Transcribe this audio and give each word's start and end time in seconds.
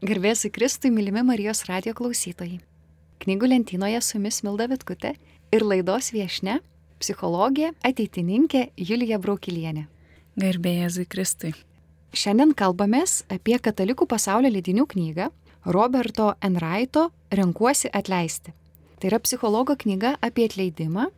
Garbėsiu 0.00 0.48
Kristui, 0.48 0.88
mylimi 0.88 1.20
Marijos 1.28 1.66
radio 1.68 1.92
klausytojai. 1.92 2.62
Knygų 3.20 3.48
lentynoje 3.50 3.98
su 4.00 4.14
jumis 4.14 4.38
Milda 4.40 4.64
Vitkutė 4.70 5.10
ir 5.52 5.60
laidos 5.60 6.08
viešne- 6.14 6.54
psichologė, 7.02 7.74
ateitininkė 7.84 8.70
Julija 8.78 9.18
Braukilienė. 9.20 9.88
Garbėjai 10.40 11.04
Kristui. 11.04 11.52
Šiandien 12.14 12.54
kalbamės 12.54 13.24
apie 13.28 13.58
katalikų 13.58 14.08
pasaulio 14.08 14.48
leidinių 14.48 14.86
knygą 14.88 15.28
Roberto 15.66 16.34
Enraito 16.40 17.10
Renkuosi 17.30 17.90
atleisti. 17.92 18.54
Tai 18.98 19.08
yra 19.10 19.18
psichologo 19.18 19.76
knyga 19.76 20.16
apie 20.22 20.48
atleidimą 20.48 21.10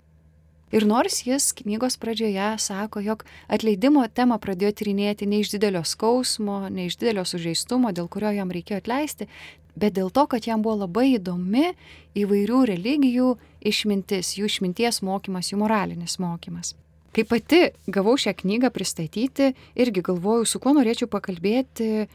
Ir 0.72 0.86
nors 0.88 1.18
jis 1.26 1.50
knygos 1.52 1.98
pradžioje 2.00 2.58
sako, 2.58 3.00
jog 3.04 3.26
atleidimo 3.52 4.06
temą 4.08 4.38
pradėjo 4.40 4.72
tyrinėti 4.80 5.26
ne 5.28 5.42
iš 5.42 5.50
didelio 5.52 5.82
skausmo, 5.84 6.62
ne 6.72 6.86
iš 6.88 6.96
didelio 6.96 7.26
sužeistumo, 7.28 7.90
dėl 7.92 8.08
kurio 8.08 8.30
jam 8.32 8.48
reikėjo 8.48 8.78
atleisti, 8.80 9.28
bet 9.76 9.92
dėl 9.98 10.08
to, 10.08 10.24
kad 10.32 10.48
jam 10.48 10.64
buvo 10.64 10.86
labai 10.86 11.10
įdomi 11.18 11.74
įvairių 12.16 12.62
religijų 12.72 13.34
išmintis, 13.68 14.32
jų 14.38 14.48
išminties 14.48 15.02
mokymas, 15.04 15.52
jų 15.52 15.60
moralinis 15.60 16.16
mokymas. 16.22 16.72
Kai 17.12 17.26
pati 17.28 17.66
gavau 17.92 18.16
šią 18.16 18.32
knygą 18.40 18.70
pristatyti, 18.72 19.50
irgi 19.76 20.04
galvojau, 20.08 20.46
su 20.48 20.56
kuo 20.56 20.72
norėčiau 20.72 21.10
pakalbėti 21.12 22.06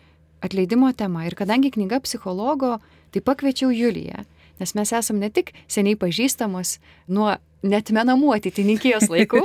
atleidimo 0.42 0.90
tema. 0.98 1.28
Ir 1.30 1.38
kadangi 1.38 1.70
knyga 1.78 2.02
psichologo, 2.02 2.80
tai 3.14 3.22
pakviečiau 3.22 3.70
Juliją 3.70 4.26
nes 4.62 4.74
mes 4.78 4.94
esam 5.00 5.20
ne 5.22 5.30
tik 5.34 5.54
seniai 5.72 5.98
pažįstamos 6.00 6.78
nuo 7.08 7.36
netmenamų 7.66 8.36
ateitininkijos 8.38 9.10
laikų, 9.14 9.44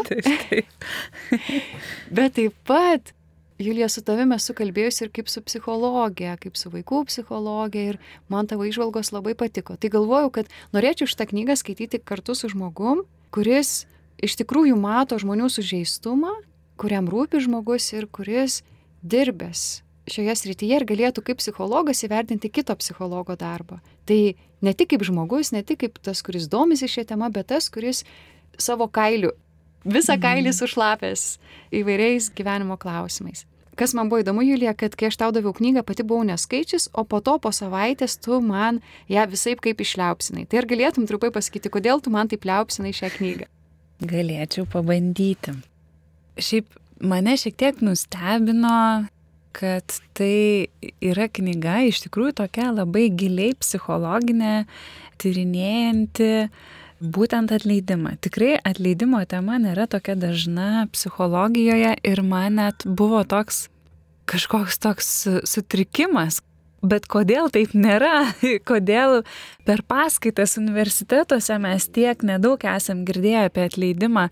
bet 2.16 2.38
taip 2.38 2.56
pat 2.68 3.14
Julija, 3.62 3.86
su 3.88 4.02
tavimi 4.02 4.34
esu 4.34 4.54
kalbėjusi 4.58 5.04
ir 5.04 5.10
kaip 5.14 5.28
su 5.30 5.42
psichologija, 5.44 6.34
kaip 6.40 6.56
su 6.58 6.70
vaikų 6.72 7.04
psichologija 7.06 7.92
ir 7.92 7.98
man 8.32 8.48
tavo 8.50 8.66
išvalgos 8.66 9.12
labai 9.14 9.36
patiko. 9.38 9.76
Tai 9.78 9.90
galvojau, 9.92 10.32
kad 10.34 10.50
norėčiau 10.74 11.06
šitą 11.06 11.28
knygą 11.30 11.54
skaityti 11.60 12.00
kartu 12.02 12.34
su 12.34 12.50
žmogum, 12.50 13.04
kuris 13.30 13.84
iš 14.22 14.34
tikrųjų 14.40 14.74
mato 14.80 15.18
žmonių 15.20 15.46
sužeistumą, 15.52 16.32
kuriam 16.80 17.06
rūpi 17.12 17.44
žmogus 17.44 17.92
ir 17.94 18.08
kuris 18.10 18.62
dirbęs 19.02 19.82
šioje 20.10 20.34
srityje 20.38 20.80
ir 20.80 20.86
galėtų 20.88 21.22
kaip 21.26 21.40
psichologas 21.42 22.02
įvertinti 22.06 22.50
kito 22.50 22.74
psichologo 22.78 23.36
darbą. 23.38 23.78
Tai 24.08 24.34
ne 24.62 24.74
tik 24.74 24.92
kaip 24.94 25.04
žmogus, 25.06 25.52
ne 25.54 25.62
tik 25.66 25.82
kaip 25.84 26.02
tas, 26.02 26.22
kuris 26.24 26.48
domisi 26.50 26.90
šią 26.90 27.06
temą, 27.12 27.30
bet 27.34 27.50
tas, 27.52 27.70
kuris 27.72 28.02
savo 28.58 28.88
kailiu, 28.90 29.32
visą 29.84 30.18
kailį 30.20 30.50
mhm. 30.50 30.58
sušlapęs 30.58 31.24
įvairiais 31.78 32.30
gyvenimo 32.36 32.78
klausimais. 32.80 33.46
Kas 33.78 33.94
man 33.96 34.10
buvo 34.12 34.20
įdomu, 34.20 34.42
Julija, 34.44 34.74
kad 34.76 34.92
kai 35.00 35.08
aš 35.08 35.16
tau 35.16 35.30
daviau 35.32 35.54
knygą, 35.56 35.80
pati 35.88 36.04
buvau 36.04 36.26
neskaičius, 36.28 36.90
o 36.92 37.06
po 37.08 37.22
to 37.24 37.38
po 37.40 37.48
savaitės 37.56 38.18
tu 38.20 38.36
man 38.44 38.82
ją 39.08 39.24
visai 39.32 39.54
kaip 39.56 39.80
išliaupsinai. 39.80 40.44
Tai 40.44 40.60
ar 40.60 40.68
galėtum 40.68 41.06
trumpai 41.08 41.32
pasakyti, 41.32 41.72
kodėl 41.72 42.04
tu 42.04 42.12
man 42.12 42.28
taip 42.28 42.44
liaupsinai 42.44 42.92
šią 42.92 43.10
knygą? 43.16 43.48
Galėčiau 44.12 44.66
pabandyti. 44.68 45.56
Šiaip 46.36 46.68
mane 47.00 47.38
šiek 47.40 47.56
tiek 47.56 47.80
nustebino 47.80 49.08
kad 49.54 49.96
tai 50.16 50.68
yra 51.04 51.28
knyga 51.28 51.82
iš 51.88 52.02
tikrųjų 52.06 52.36
tokia 52.42 52.70
labai 52.72 53.08
giliai 53.14 53.56
psichologinė, 53.58 54.64
tyrinėjanti 55.22 56.30
būtent 57.02 57.52
atleidimą. 57.54 58.16
Tikrai 58.22 58.56
atleidimo 58.62 59.22
tema 59.28 59.58
nėra 59.62 59.88
tokia 59.90 60.16
dažna 60.18 60.86
psichologijoje 60.94 61.96
ir 62.06 62.22
man 62.26 62.58
net 62.60 62.86
buvo 62.86 63.24
toks 63.28 63.66
kažkoks 64.30 64.78
toks 64.78 65.08
sutrikimas, 65.50 66.40
Bet 66.82 67.04
kodėl 67.06 67.46
taip 67.54 67.76
nėra? 67.78 68.32
Kodėl 68.68 69.20
per 69.62 69.84
paskaitas 69.86 70.56
universitetuose 70.58 71.54
mes 71.62 71.86
tiek 71.94 72.24
nedaug 72.26 72.64
esam 72.66 73.04
girdėję 73.06 73.44
apie 73.46 73.68
atleidimą, 73.68 74.24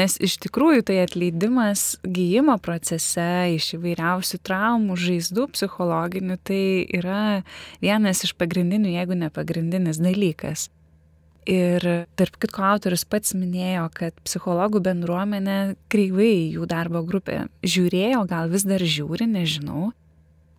nes 0.00 0.16
iš 0.24 0.38
tikrųjų 0.46 0.86
tai 0.88 1.02
atleidimas 1.02 1.98
gyjimo 2.08 2.56
procese 2.64 3.28
iš 3.58 3.74
įvairiausių 3.76 4.40
traumų, 4.40 4.96
žaizdų 5.04 5.50
psichologinių, 5.52 6.40
tai 6.48 6.62
yra 6.96 7.44
vienas 7.84 8.24
iš 8.24 8.32
pagrindinių, 8.40 8.96
jeigu 8.96 9.20
ne 9.20 9.28
pagrindinis 9.28 10.00
dalykas. 10.00 10.70
Ir 11.48 11.84
tarp 12.16 12.40
kitko 12.40 12.64
autorius 12.72 13.04
pats 13.08 13.36
minėjo, 13.36 13.84
kad 13.92 14.16
psichologų 14.24 14.80
bendruomenė 14.84 15.60
kreivai 15.92 16.54
jų 16.56 16.64
darbo 16.68 17.04
grupė 17.04 17.46
žiūrėjo, 17.64 18.24
gal 18.28 18.48
vis 18.52 18.64
dar 18.68 18.80
žiūri, 18.80 19.28
nežinau 19.28 19.90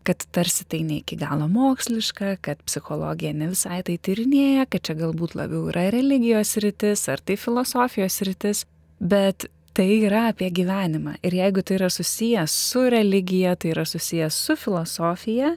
kad 0.08 0.24
tarsi 0.34 0.66
tai 0.70 0.82
ne 0.88 1.00
iki 1.02 1.18
galo 1.20 1.48
moksliška, 1.52 2.38
kad 2.46 2.62
psichologija 2.66 3.34
ne 3.36 3.52
visai 3.52 3.82
tai 3.86 3.98
tyrinėja, 4.02 4.66
kad 4.72 4.86
čia 4.88 4.96
galbūt 5.00 5.36
labiau 5.38 5.68
yra 5.72 5.90
religijos 5.94 6.56
rytis 6.64 7.06
ar 7.12 7.22
tai 7.22 7.38
filosofijos 7.40 8.22
rytis, 8.28 8.66
bet 9.00 9.50
tai 9.78 9.90
yra 10.04 10.30
apie 10.34 10.50
gyvenimą. 10.52 11.18
Ir 11.24 11.38
jeigu 11.40 11.64
tai 11.64 11.78
yra 11.80 11.90
susijęs 11.94 12.56
su 12.72 12.88
religija, 12.92 13.56
tai 13.56 13.74
yra 13.76 13.86
susijęs 13.88 14.36
su 14.48 14.56
filosofija, 14.60 15.54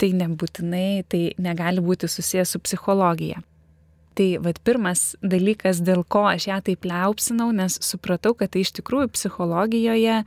tai 0.00 0.12
nebūtinai, 0.16 1.04
tai 1.08 1.22
negali 1.38 1.84
būti 1.84 2.08
susijęs 2.10 2.56
su 2.56 2.62
psichologija. 2.64 3.42
Tai 4.16 4.28
vad 4.40 4.58
pirmas 4.64 5.10
dalykas, 5.20 5.82
dėl 5.84 6.00
ko 6.08 6.24
aš 6.30 6.48
ją 6.48 6.60
taip 6.64 6.86
liaupsinau, 6.88 7.50
nes 7.52 7.76
supratau, 7.84 8.32
kad 8.34 8.54
tai 8.54 8.64
iš 8.64 8.72
tikrųjų 8.78 9.10
psichologijoje 9.12 10.22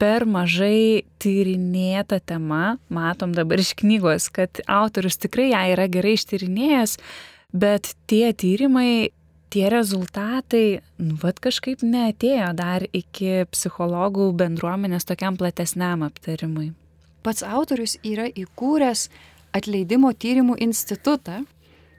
per 0.00 0.26
mažai 0.28 1.04
tyrinėta 1.22 2.18
tema, 2.20 2.76
matom 2.92 3.32
dabar 3.36 3.60
iš 3.62 3.74
knygos, 3.80 4.28
kad 4.32 4.60
autorius 4.68 5.18
tikrai 5.20 5.50
ją 5.52 5.62
yra 5.74 5.86
gerai 5.92 6.16
ištyrinėjęs, 6.16 6.96
bet 7.56 7.94
tie 8.10 8.30
tyrimai, 8.36 9.10
tie 9.52 9.68
rezultatai, 9.72 10.80
nu, 11.00 11.16
vad 11.22 11.40
kažkaip 11.42 11.84
neatėjo 11.86 12.50
dar 12.58 12.84
iki 12.92 13.46
psichologų 13.52 14.32
bendruomenės 14.36 15.08
tokiam 15.08 15.38
platesniam 15.40 16.04
aptarimui. 16.06 16.72
Pats 17.24 17.42
autorius 17.46 17.96
yra 18.06 18.28
įkūręs 18.28 19.08
atleidimo 19.56 20.12
tyrimų 20.12 20.58
institutą. 20.62 21.42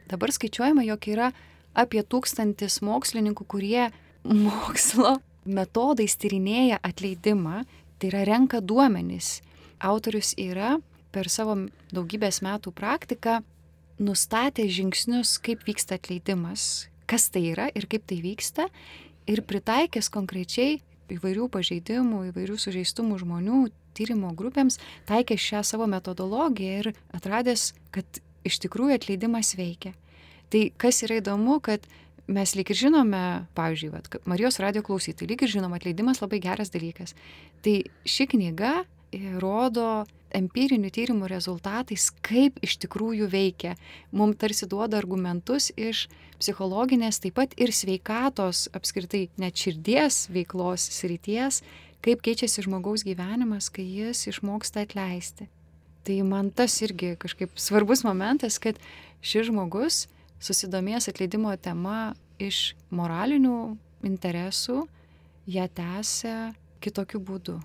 Dabar 0.08 0.32
skaičiuojama, 0.32 0.86
jog 0.88 1.08
yra 1.10 1.32
apie 1.78 2.04
tūkstantis 2.04 2.80
mokslininkų, 2.86 3.48
kurie 3.50 3.90
mokslo 4.24 5.18
metodais 5.48 6.16
tyrinėja 6.20 6.80
atleidimą 6.84 7.64
Tai 7.98 8.12
yra 8.12 8.24
renka 8.28 8.62
duomenys. 8.62 9.42
Autorius 9.82 10.34
yra 10.38 10.78
per 11.14 11.30
savo 11.34 11.56
daugybės 11.94 12.42
metų 12.46 12.74
praktiką 12.78 13.40
nustatė 13.98 14.68
žingsnius, 14.70 15.38
kaip 15.42 15.66
vyksta 15.66 15.98
atleidimas, 15.98 16.88
kas 17.10 17.30
tai 17.34 17.48
yra 17.54 17.70
ir 17.74 17.88
kaip 17.90 18.06
tai 18.10 18.20
vyksta, 18.22 18.68
ir 19.28 19.42
pritaikęs 19.48 20.12
konkrečiai 20.14 20.80
įvairių 21.14 21.48
pažeidimų, 21.52 22.28
įvairių 22.32 22.58
sužeistumų 22.62 23.20
žmonių 23.24 23.62
tyrimo 23.98 24.34
grupėms, 24.38 24.78
taikė 25.10 25.38
šią 25.42 25.64
savo 25.66 25.88
metodologiją 25.90 26.82
ir 26.82 26.92
atradęs, 27.16 27.72
kad 27.96 28.22
iš 28.48 28.60
tikrųjų 28.66 29.00
atleidimas 29.00 29.56
veikia. 29.58 29.96
Tai 30.52 30.68
kas 30.80 31.02
yra 31.04 31.20
įdomu, 31.20 31.58
kad 31.64 31.88
mes 32.28 32.54
lyg 32.58 32.72
ir 32.72 32.78
žinome, 32.78 33.24
pavyzdžiui, 33.58 33.94
vat, 33.94 34.10
Marijos 34.28 34.60
radio 34.64 34.84
klausytojai, 34.86 35.32
lyg 35.32 35.44
ir 35.46 35.54
žinom, 35.56 35.74
atleidimas 35.76 36.22
labai 36.24 36.42
geras 36.44 36.72
dalykas. 36.74 37.16
Tai 37.64 37.80
ši 38.08 38.28
knyga 38.34 38.74
e, 38.84 39.22
rodo 39.42 40.06
empirinių 40.36 40.92
tyrimų 40.92 41.30
rezultatais, 41.32 42.10
kaip 42.26 42.60
iš 42.66 42.78
tikrųjų 42.84 43.30
veikia. 43.32 43.76
Mums 44.12 44.40
tarsi 44.42 44.68
duoda 44.68 45.00
argumentus 45.00 45.70
iš 45.80 46.08
psichologinės, 46.42 47.22
taip 47.24 47.38
pat 47.40 47.56
ir 47.60 47.72
sveikatos, 47.74 48.68
apskritai 48.76 49.28
net 49.40 49.58
širdies 49.58 50.28
veiklos 50.34 50.90
srities, 50.98 51.62
kaip 52.06 52.22
keičiasi 52.26 52.68
žmogaus 52.68 53.06
gyvenimas, 53.08 53.72
kai 53.74 53.88
jis 53.88 54.28
išmoksta 54.34 54.84
atleisti. 54.86 55.48
Tai 56.08 56.20
man 56.28 56.52
tas 56.56 56.76
irgi 56.84 57.16
kažkaip 57.20 57.56
svarbus 57.60 58.06
momentas, 58.08 58.60
kad 58.64 58.78
šis 59.24 59.50
žmogus 59.50 60.06
susidomėjęs 60.44 61.10
atleidimo 61.12 61.54
tema 61.62 62.14
iš 62.40 62.76
moralinių 62.94 63.58
interesų, 64.08 64.84
ją 65.48 65.66
tęsia 65.74 66.54
kitokiu 66.84 67.22
būdu. 67.24 67.58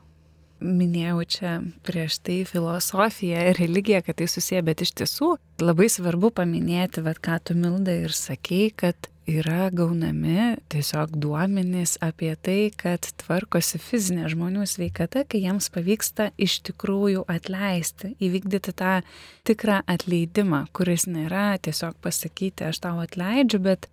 Minėjau 0.62 1.22
čia 1.26 1.52
prieš 1.86 2.20
tai 2.22 2.42
filosofiją 2.46 3.48
ir 3.50 3.58
religiją, 3.58 4.02
kad 4.06 4.20
tai 4.20 4.28
susiję, 4.30 4.62
bet 4.66 4.84
iš 4.84 4.94
tiesų 5.00 5.34
labai 5.62 5.88
svarbu 5.90 6.30
paminėti, 6.38 7.02
vad 7.02 7.18
ką 7.22 7.40
tu 7.42 7.56
Milda 7.58 7.96
ir 8.04 8.14
sakei, 8.14 8.70
kad 8.70 9.10
yra 9.26 9.70
gaunami 9.70 10.56
tiesiog 10.72 11.14
duomenys 11.22 11.96
apie 12.02 12.32
tai, 12.42 12.70
kad 12.74 13.06
tvarkosi 13.22 13.78
fizinė 13.82 14.30
žmonių 14.32 14.66
sveikata, 14.66 15.24
kai 15.26 15.44
jiems 15.44 15.70
pavyksta 15.72 16.30
iš 16.36 16.58
tikrųjų 16.66 17.24
atleisti, 17.30 18.14
įvykdyti 18.22 18.74
tą 18.78 19.00
tikrą 19.46 19.82
atleidimą, 19.86 20.66
kuris 20.74 21.06
nėra 21.06 21.56
tiesiog 21.62 21.98
pasakyti, 22.02 22.66
aš 22.70 22.82
tau 22.82 22.98
atleidžiu, 23.02 23.62
bet 23.62 23.88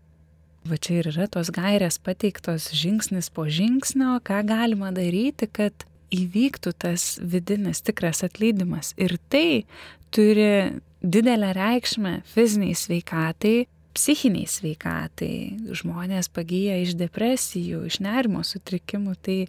va 0.69 0.77
čia 0.81 0.99
ir 0.99 1.11
yra 1.13 1.29
tos 1.31 1.53
gairės 1.53 1.99
pateiktos 2.01 2.71
žingsnis 2.75 3.29
po 3.33 3.45
žingsnio, 3.45 4.17
ką 4.25 4.41
galima 4.49 4.91
daryti, 4.95 5.47
kad 5.47 5.85
įvyktų 6.15 6.73
tas 6.81 7.17
vidinis 7.21 7.83
tikras 7.85 8.23
atleidimas. 8.25 8.93
Ir 8.97 9.17
tai 9.31 9.65
turi 10.13 10.79
didelę 11.01 11.53
reikšmę 11.55 12.21
fiziniai 12.27 12.75
sveikatai, 12.75 13.67
psichiniai 13.95 14.47
sveikatai. 14.49 15.33
Žmonės 15.75 16.31
pagyja 16.33 16.79
iš 16.83 16.95
depresijų, 16.99 17.85
iš 17.89 17.99
nerimo 18.03 18.43
sutrikimų, 18.45 19.15
tai 19.23 19.39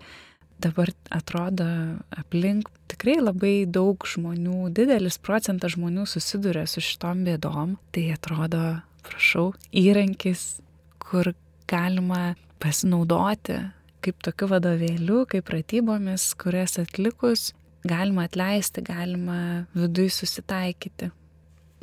dabar 0.60 0.92
atrodo 1.10 1.66
aplink 2.12 2.68
tikrai 2.90 3.18
labai 3.20 3.54
daug 3.64 4.04
žmonių, 4.06 4.68
didelis 4.76 5.18
procentas 5.22 5.76
žmonių 5.76 6.06
susiduria 6.08 6.66
su 6.68 6.82
šitom 6.84 7.24
bėdom. 7.28 7.76
Tai 7.94 8.06
atrodo, 8.14 8.64
prašau, 9.06 9.50
įrankis, 9.72 10.60
kur 11.00 11.32
galima 11.70 12.34
pasinaudoti 12.60 13.62
kaip 14.04 14.20
tokiu 14.24 14.48
vadovėliu, 14.50 15.24
kaip 15.30 15.46
pratybomis, 15.48 16.32
kurias 16.40 16.78
atlikus 16.80 17.50
galima 17.84 18.26
atleisti, 18.28 18.82
galima 18.84 19.66
vidui 19.74 20.10
susitaikyti. 20.12 21.10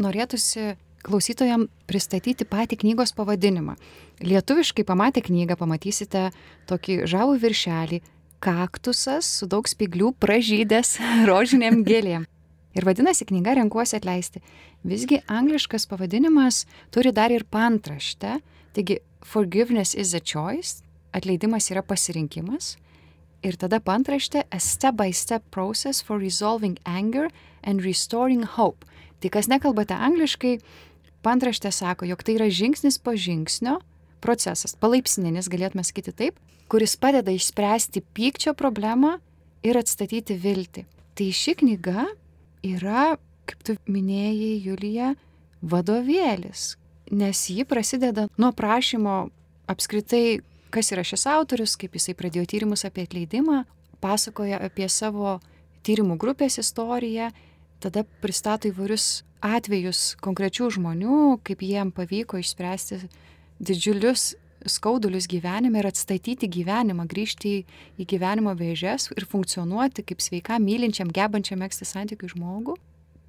Norėtųsi 0.01 0.75
klausytojams 1.07 1.71
pristatyti 1.89 2.45
patį 2.45 2.81
knygos 2.83 3.13
pavadinimą. 3.17 3.77
Lietuviškai 4.21 4.85
pamatę 4.85 5.23
knygą 5.25 5.57
pamatysite 5.57 6.29
tokį 6.69 7.05
žavų 7.09 7.37
viršelį- 7.41 8.01
kaktusas 8.45 9.25
su 9.39 9.47
daug 9.47 9.65
spiglių 9.65 10.13
pražydęs 10.19 10.97
rožiniam 11.29 11.83
gėlėm. 11.83 12.27
Ir 12.77 12.85
vadinasi 12.85 13.25
knyga 13.25 13.55
Renkuosi 13.57 13.97
atleisti. 13.97 14.41
Visgi 14.85 15.23
angliškas 15.25 15.87
pavadinimas 15.89 16.65
turi 16.91 17.11
dar 17.11 17.31
ir 17.31 17.43
pantraštę, 17.43 18.39
taigi 18.73 18.99
Forgiveness 19.25 19.95
is 19.95 20.13
a 20.13 20.19
choice, 20.19 20.83
atleidimas 21.15 21.69
yra 21.71 21.83
pasirinkimas. 21.85 22.75
Ir 23.45 23.55
tada 23.55 23.79
pantraštė 23.79 24.43
A 24.49 24.59
step-by-step 24.59 25.43
-step 25.43 25.51
process 25.51 26.01
for 26.01 26.17
resolving 26.19 26.77
anger 26.85 27.29
and 27.63 27.81
restoring 27.85 28.43
hope. 28.43 28.85
Tai 29.19 29.29
kas 29.29 29.47
nekalbate 29.47 29.93
angliškai, 29.93 30.59
pantraštė 31.23 31.71
sako, 31.71 32.05
jog 32.05 32.23
tai 32.23 32.37
yra 32.37 32.49
žingsnis 32.49 32.97
po 32.97 33.15
žingsnio 33.15 33.79
procesas, 34.21 34.75
palaipsninis, 34.75 35.49
galėtume 35.49 35.83
sakyti 35.85 36.13
taip, 36.13 36.39
kuris 36.67 36.97
padeda 36.99 37.31
išspręsti 37.31 38.03
pykčio 38.13 38.53
problemą 38.57 39.17
ir 39.63 39.77
atstatyti 39.77 40.37
viltį. 40.37 40.85
Tai 41.17 41.27
ši 41.33 41.55
knyga 41.61 42.05
yra, 42.65 43.17
kaip 43.49 43.63
tu 43.63 43.77
minėjai, 43.89 44.53
Julija, 44.65 45.13
vadovėlis, 45.61 46.75
nes 47.11 47.43
ji 47.49 47.65
prasideda 47.65 48.27
nuo 48.37 48.51
prašymo 48.53 49.29
apskritai 49.71 50.39
kas 50.73 50.91
yra 50.95 51.03
šis 51.07 51.27
autorius, 51.31 51.75
kaip 51.79 51.95
jisai 51.97 52.15
pradėjo 52.17 52.47
tyrimus 52.49 52.85
apie 52.87 53.05
atleidimą, 53.07 53.63
pasakoja 54.03 54.59
apie 54.63 54.87
savo 54.89 55.37
tyrimų 55.87 56.17
grupės 56.21 56.59
istoriją, 56.61 57.31
tada 57.83 58.03
pristato 58.21 58.69
įvairius 58.71 59.23
atvejus 59.45 60.17
konkrečių 60.23 60.71
žmonių, 60.77 61.37
kaip 61.45 61.61
jiem 61.63 61.93
pavyko 61.95 62.41
išspręsti 62.41 63.03
didžiulius 63.61 64.33
skaudulius 64.65 65.27
gyvenime 65.29 65.79
ir 65.79 65.87
atstatyti 65.87 66.49
gyvenimą, 66.49 67.05
grįžti 67.09 67.53
į, 67.97 68.07
gyvenimo 68.09 68.53
vėžės 68.57 69.11
ir 69.15 69.27
funkcionuoti 69.29 70.03
kaip 70.07 70.23
sveika, 70.23 70.57
mylinčiam, 70.61 71.11
gebančiam 71.13 71.61
mėgsti 71.61 71.87
santykių 71.87 72.31
žmogų. 72.33 72.77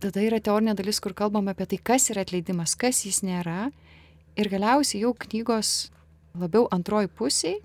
Tada 0.03 0.23
yra 0.23 0.39
teorinė 0.41 0.77
dalis, 0.79 1.01
kur 1.03 1.15
kalbam 1.15 1.51
apie 1.51 1.67
tai, 1.67 1.79
kas 1.83 2.09
yra 2.13 2.23
atleidimas, 2.27 2.77
kas 2.79 3.05
jis 3.07 3.21
nėra. 3.27 3.69
Ir 4.39 4.51
galiausiai 4.51 5.03
jau 5.03 5.13
knygos 5.27 5.91
labiau 6.37 6.67
antroji 6.75 7.09
pusiai 7.09 7.59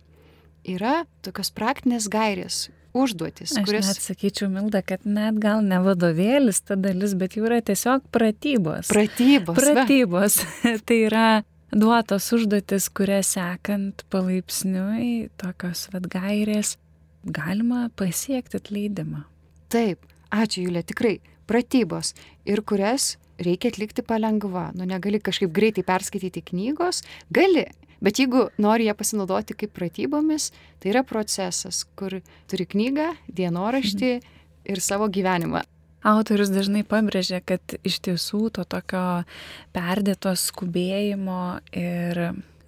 yra 0.64 1.04
tokios 1.26 1.52
praktinės 1.52 2.08
gairės, 2.12 2.68
užduotis. 2.96 3.56
Aš 3.58 3.66
kuris... 3.68 3.90
net 3.90 4.04
sakyčiau, 4.04 4.50
Milda, 4.54 4.84
kad 4.86 5.04
net 5.08 5.40
gal 5.44 5.64
ne 5.66 5.80
vadovėlis 5.84 6.62
ta 6.64 6.78
dalis, 6.80 7.16
bet 7.20 7.38
jau 7.38 7.48
yra 7.50 7.60
tiesiog 7.66 8.06
pratybos. 8.14 8.92
Pratybos. 8.94 9.60
Pratybos. 9.60 10.40
tai 10.88 11.00
yra 11.10 11.28
duotos 11.74 12.30
užduotis, 12.36 12.88
kurias 12.94 13.34
sekant 13.36 14.06
palaipsniui, 14.14 15.30
tokios 15.42 15.88
vad 15.94 16.08
gairės, 16.14 16.78
galima 17.24 17.88
pasiekti 18.00 18.62
atleidimą. 18.62 19.26
Taip, 19.74 20.06
ačiū 20.34 20.68
Julė, 20.68 20.84
tikrai, 20.86 21.18
pratybos 21.50 22.14
ir 22.46 22.62
kurias 22.68 23.16
reikia 23.42 23.72
atlikti 23.74 24.06
palengva. 24.06 24.72
Nu, 24.78 24.86
negali 24.90 25.22
kažkaip 25.24 25.54
greitai 25.54 25.86
perskaityti 25.88 26.44
knygos, 26.52 27.04
gali, 27.34 27.68
Bet 28.04 28.20
jeigu 28.20 28.50
nori 28.60 28.90
ją 28.90 28.98
pasinaudoti 29.00 29.56
kaip 29.56 29.72
pratybomis, 29.78 30.50
tai 30.84 30.92
yra 30.92 31.06
procesas, 31.08 31.86
kur 31.96 32.18
turi 32.52 32.66
knygą, 32.68 33.14
dienoraštį 33.32 34.10
mhm. 34.18 34.42
ir 34.74 34.82
savo 34.84 35.08
gyvenimą. 35.08 35.64
Autorius 36.04 36.50
dažnai 36.52 36.82
pabrėžia, 36.84 37.40
kad 37.40 37.78
iš 37.88 38.02
tiesų 38.04 38.50
to 38.58 38.66
tokio 38.68 39.24
perdėto 39.72 40.34
skubėjimo 40.36 41.62
ir 41.80 42.20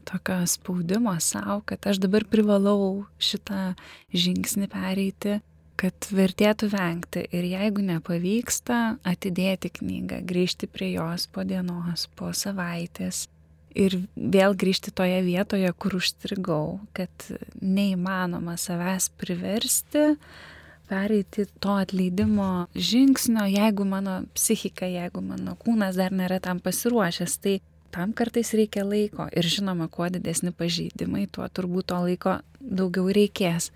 tokio 0.07 0.37
spaudimo 0.47 1.17
savo, 1.19 1.59
kad 1.67 1.83
aš 1.91 1.99
dabar 1.99 2.23
privalau 2.31 3.03
šitą 3.19 3.73
žingsnį 4.15 4.69
pereiti, 4.71 5.41
kad 5.79 6.09
vertėtų 6.15 6.69
vengti 6.71 7.25
ir 7.35 7.47
jeigu 7.51 7.83
nepavyksta, 7.85 8.97
atidėti 9.03 9.73
knygą, 9.79 10.21
grįžti 10.27 10.71
prie 10.71 10.93
jos 10.95 11.27
po 11.27 11.43
dienos, 11.47 12.07
po 12.15 12.31
savaitės, 12.35 13.25
ir 13.75 13.99
vėl 14.15 14.55
grįžti 14.57 14.93
toje 14.95 15.19
vietoje, 15.25 15.69
kur 15.77 15.97
užstrigau, 15.99 16.79
kad 16.95 17.29
neįmanoma 17.61 18.55
savęs 18.59 19.11
priversti 19.19 20.13
pereiti 20.89 21.47
to 21.59 21.75
atleidimo 21.81 22.67
žingsnio, 22.75 23.47
jeigu 23.49 23.87
mano 23.89 24.19
psichika, 24.37 24.85
jeigu 24.85 25.23
mano 25.25 25.55
kūnas 25.59 25.97
dar 25.97 26.13
nėra 26.13 26.39
tam 26.43 26.61
pasiruošęs. 26.61 27.37
Tai 27.41 27.55
tam 27.95 28.13
kartais 28.13 28.53
reikia 28.53 28.85
laiko 28.85 29.25
ir 29.33 29.49
žinoma, 29.49 29.89
kuo 29.89 30.11
didesni 30.13 30.53
pažeidimai, 30.53 31.25
tuo 31.31 31.47
turbūt 31.49 31.89
to 31.91 32.01
laiko 32.05 32.39
daugiau 32.59 33.09
reikės. 33.17 33.71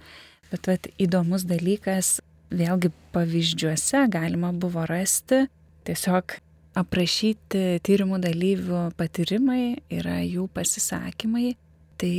Bet 0.49 0.69
vat, 0.69 0.89
įdomus 1.01 1.45
dalykas, 1.49 2.19
vėlgi 2.49 2.91
pavyzdžiuose 3.13 4.07
galima 4.09 4.51
buvo 4.53 4.85
rasti 4.89 5.45
tiesiog 5.87 6.39
aprašyti 6.79 7.79
tyrimų 7.85 8.19
dalyvių 8.23 8.83
patyrimai, 8.97 9.79
yra 9.93 10.19
jų 10.23 10.47
pasisakymai. 10.53 11.55
Tai 11.99 12.13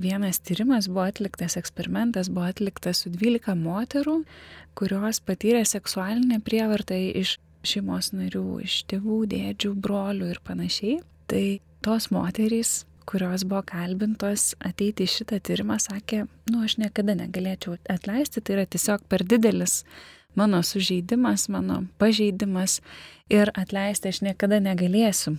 vienas 0.00 0.38
tyrimas 0.40 0.86
buvo 0.88 1.04
atliktas, 1.04 1.58
eksperimentas 1.60 2.30
buvo 2.32 2.46
atliktas 2.48 3.02
su 3.04 3.10
12 3.12 3.52
moterų, 3.60 4.22
kurios 4.78 5.20
patyrė 5.20 5.60
seksualinę 5.68 6.40
prievartą 6.44 6.96
iš 6.96 7.36
šeimos 7.66 8.14
narių, 8.16 8.62
iš 8.64 8.78
tėvų, 8.88 9.20
dėdžių, 9.34 9.74
brolių 9.84 10.30
ir 10.32 10.40
panašiai. 10.46 11.00
Tai 11.28 11.44
tos 11.84 12.08
moterys, 12.14 12.86
kurios 13.06 13.44
buvo 13.46 13.62
kalbintos 13.66 14.54
ateiti 14.64 15.06
į 15.06 15.12
šitą 15.12 15.38
tyrimą, 15.46 15.78
sakė, 15.82 16.24
nu 16.50 16.64
aš 16.66 16.78
niekada 16.82 17.14
negalėčiau 17.18 17.76
atleisti, 17.92 18.42
tai 18.42 18.58
yra 18.58 18.66
tiesiog 18.66 19.06
per 19.10 19.24
didelis 19.26 19.82
mano 20.36 20.62
sužeidimas, 20.62 21.48
mano 21.48 21.84
pažeidimas 21.98 22.80
ir 23.32 23.50
atleisti 23.56 24.12
aš 24.12 24.20
niekada 24.26 24.60
negalėsiu. 24.60 25.36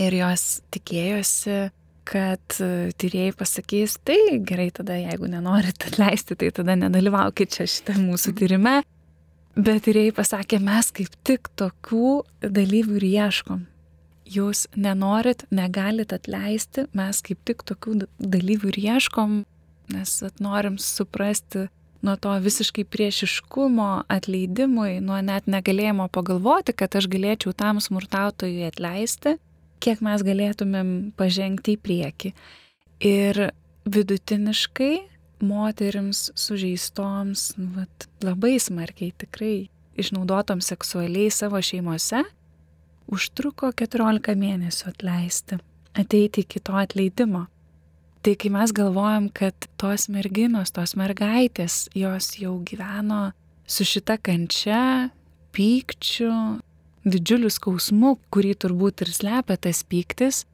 Ir 0.00 0.16
jos 0.16 0.62
tikėjosi, 0.72 1.68
kad 2.08 2.56
e, 2.58 2.90
tyrėjai 2.98 3.34
pasakys, 3.38 3.98
tai 4.06 4.40
gerai 4.42 4.70
tada, 4.74 4.96
jeigu 4.98 5.28
nenorit 5.30 5.84
atleisti, 5.88 6.36
tai 6.38 6.50
tada 6.54 6.76
nedalyvaukit 6.80 7.58
čia 7.58 7.68
šitą 7.68 7.98
mūsų 8.00 8.34
tyrime. 8.40 8.80
Bet 9.52 9.84
tyrėjai 9.84 10.14
pasakė, 10.16 10.62
mes 10.64 10.88
kaip 10.96 11.12
tik 11.28 11.52
tokių 11.60 12.22
dalyvių 12.40 12.96
ir 13.02 13.08
ieškom. 13.10 13.66
Jūs 14.32 14.66
nenorit, 14.78 15.44
negalit 15.52 16.12
atleisti, 16.14 16.86
mes 16.96 17.20
kaip 17.26 17.40
tik 17.48 17.64
tokių 17.68 17.98
dalyvių 18.18 18.72
ieškom, 18.80 19.42
nes 19.92 20.18
norim 20.40 20.78
suprasti, 20.80 21.66
nuo 22.02 22.16
to 22.16 22.32
visiškai 22.42 22.84
priešiškumo 22.88 23.90
atleidimui, 24.10 25.00
nuo 25.04 25.20
net 25.22 25.46
negalėjimo 25.50 26.08
pagalvoti, 26.12 26.74
kad 26.74 26.96
aš 26.98 27.08
galėčiau 27.12 27.54
tam 27.54 27.80
smurtautojui 27.82 28.66
atleisti, 28.70 29.36
kiek 29.82 30.02
mes 30.04 30.24
galėtumėm 30.26 31.12
pažengti 31.18 31.76
į 31.76 31.82
priekį. 31.82 32.32
Ir 33.02 33.42
vidutiniškai 33.90 34.94
moterims 35.42 36.30
sužeistoms, 36.38 37.52
nu, 37.58 37.72
vat, 37.80 38.06
labai 38.22 38.56
smarkiai 38.62 39.14
tikrai 39.18 39.56
išnaudotom 39.98 40.62
seksualiai 40.62 41.30
savo 41.34 41.60
šeimose, 41.62 42.22
užtruko 43.12 43.72
14 43.76 44.36
mėnesių 44.38 44.88
atleisti, 44.92 45.58
ateiti 45.98 46.46
iki 46.46 46.62
to 46.64 46.76
atleidimo. 46.80 47.46
Tai 48.22 48.36
kai 48.38 48.52
mes 48.54 48.70
galvojam, 48.74 49.26
kad 49.34 49.66
tos 49.80 50.06
merginos, 50.12 50.70
tos 50.70 50.94
mergaitės, 50.94 51.88
jos 51.98 52.36
jau 52.38 52.54
gyveno 52.62 53.32
su 53.66 53.86
šita 53.86 54.14
kančia, 54.22 55.10
pykčiu, 55.52 56.30
didžiuliu 57.02 57.50
skausmu, 57.50 58.16
kurį 58.30 58.54
turbūt 58.62 59.02
ir 59.02 59.10
slepia 59.10 59.58
tas 59.58 59.82
pyktis, 59.82 60.44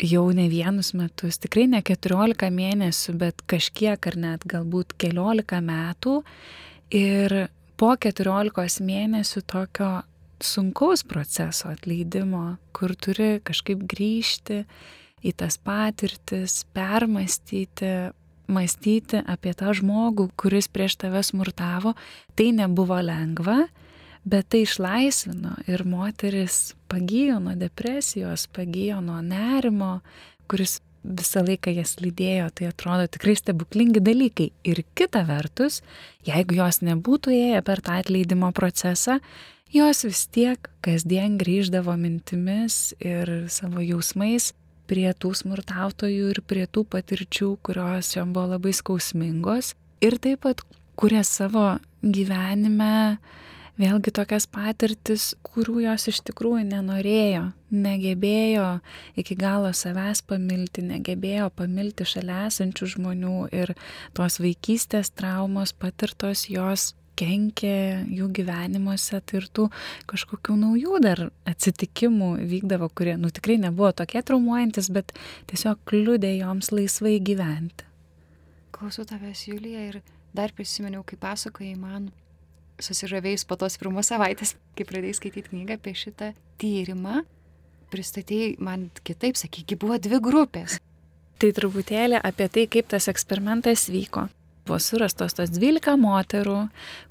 jau 0.00 0.24
ne 0.32 0.48
vienus 0.48 0.94
metus, 0.96 1.38
tikrai 1.42 1.66
ne 1.68 1.82
14 1.84 2.48
mėnesių, 2.56 3.16
bet 3.20 3.44
kažkiek 3.50 4.08
ar 4.08 4.16
net 4.16 4.46
galbūt 4.48 4.96
keliolika 5.00 5.60
metų. 5.60 6.22
Ir 6.96 7.34
po 7.76 7.92
14 8.00 8.80
mėnesių 8.84 9.44
tokio 9.44 9.90
sunkaus 10.40 11.04
proceso 11.04 11.68
atleidimo, 11.68 12.56
kur 12.72 12.94
turi 12.96 13.38
kažkaip 13.44 13.84
grįžti 13.88 14.64
į 15.26 15.34
tas 15.36 15.58
patirtis, 15.60 16.62
permastyti, 16.74 18.10
mąstyti 18.50 19.22
apie 19.30 19.52
tą 19.54 19.74
žmogų, 19.76 20.30
kuris 20.40 20.68
prieš 20.72 20.98
tave 21.04 21.22
smurtavo. 21.26 21.94
Tai 22.36 22.48
nebuvo 22.56 22.98
lengva, 23.04 23.66
bet 24.24 24.50
tai 24.52 24.64
išlaisvino 24.66 25.56
ir 25.70 25.84
moteris 25.88 26.74
pagyjo 26.90 27.38
nuo 27.42 27.56
depresijos, 27.58 28.48
pagyjo 28.52 29.00
nuo 29.04 29.20
nerimo, 29.24 29.98
kuris 30.50 30.80
visą 31.04 31.42
laiką 31.46 31.72
jas 31.74 31.96
lydėjo, 32.02 32.50
tai 32.54 32.68
atrodo 32.70 33.08
tikrai 33.10 33.36
stebuklingi 33.38 34.02
dalykai. 34.04 34.50
Ir 34.68 34.82
kita 34.98 35.24
vertus, 35.28 35.80
jeigu 36.26 36.58
jos 36.60 36.82
nebūtų 36.86 37.34
ėję 37.36 37.64
per 37.66 37.82
tą 37.84 38.00
atleidimo 38.02 38.52
procesą, 38.56 39.20
jos 39.72 40.04
vis 40.04 40.26
tiek 40.32 40.70
kasdien 40.84 41.38
grįždavo 41.40 41.96
mintimis 42.00 42.94
ir 43.00 43.46
savo 43.52 43.84
jausmais 43.84 44.52
prie 44.90 45.08
tų 45.14 45.32
smurtautojų 45.38 46.32
ir 46.34 46.42
prie 46.42 46.66
tų 46.66 46.84
patirčių, 46.90 47.54
kurios 47.62 48.10
jom 48.16 48.34
buvo 48.34 48.56
labai 48.56 48.74
skausmingos. 48.74 49.74
Ir 50.02 50.16
taip 50.18 50.42
pat 50.46 50.64
kuria 50.98 51.22
savo 51.24 51.78
gyvenime 52.02 53.20
vėlgi 53.80 54.12
tokias 54.14 54.46
patirtis, 54.50 55.30
kurių 55.46 55.80
jos 55.86 56.06
iš 56.12 56.20
tikrųjų 56.28 56.66
nenorėjo, 56.68 57.46
negebėjo 57.72 58.68
iki 59.20 59.36
galo 59.38 59.72
savęs 59.76 60.22
pamilti, 60.28 60.84
negebėjo 60.86 61.50
pamilti 61.56 62.06
šalia 62.08 62.46
esančių 62.50 62.90
žmonių 62.94 63.36
ir 63.56 63.74
tos 64.16 64.40
vaikystės 64.42 65.12
traumos 65.16 65.72
patirtos 65.72 66.48
jos 66.52 66.92
kenkė 67.20 68.06
jų 68.16 68.30
gyvenimuose, 68.36 69.20
tai 69.20 69.40
ir 69.42 69.48
tų 69.52 69.66
kažkokių 70.10 70.56
naujų 70.60 71.00
dar 71.04 71.26
atsitikimų 71.48 72.32
vykdavo, 72.48 72.88
kurie, 72.96 73.16
nu 73.20 73.32
tikrai 73.34 73.58
nebuvo 73.60 73.92
tokie 73.96 74.22
traumuojantis, 74.24 74.88
bet 74.94 75.12
tiesiog 75.50 75.82
kliūdė 75.90 76.32
joms 76.38 76.72
laisvai 76.72 77.18
gyventi. 77.20 77.84
Klausau 78.72 79.04
tavęs, 79.08 79.44
Julija, 79.50 79.84
ir 79.90 80.00
dar 80.36 80.54
prisiminiau, 80.56 81.04
kai 81.04 81.18
pasakojai 81.20 81.76
man 81.76 82.08
susižavėjus 82.84 83.46
po 83.48 83.58
tos 83.60 83.76
pirmos 83.80 84.10
savaitės, 84.10 84.54
kai 84.78 84.86
pradėjai 84.88 85.18
skaityti 85.18 85.52
knygą 85.52 85.78
apie 85.78 85.94
šitą 85.96 86.32
tyrimą, 86.60 87.22
pristatėjai 87.90 88.54
man 88.62 88.88
kitaip, 89.06 89.38
sakyki, 89.38 89.78
buvo 89.80 89.98
dvi 90.02 90.20
grupės. 90.22 90.78
Tai 91.40 91.50
truputėlį 91.56 92.20
apie 92.20 92.50
tai, 92.52 92.66
kaip 92.68 92.90
tas 92.92 93.08
eksperimentas 93.10 93.88
vyko. 93.92 94.26
Buvo 94.68 94.78
surastos 94.82 95.34
tos 95.34 95.52
12 95.54 95.96
moterų, 95.98 96.58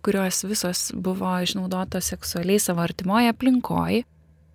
kurios 0.06 0.44
visos 0.48 0.90
buvo 0.94 1.32
išnaudotos 1.44 2.12
seksualiai 2.14 2.62
savo 2.62 2.84
artimoje 2.86 3.34
aplinkoje, 3.34 4.04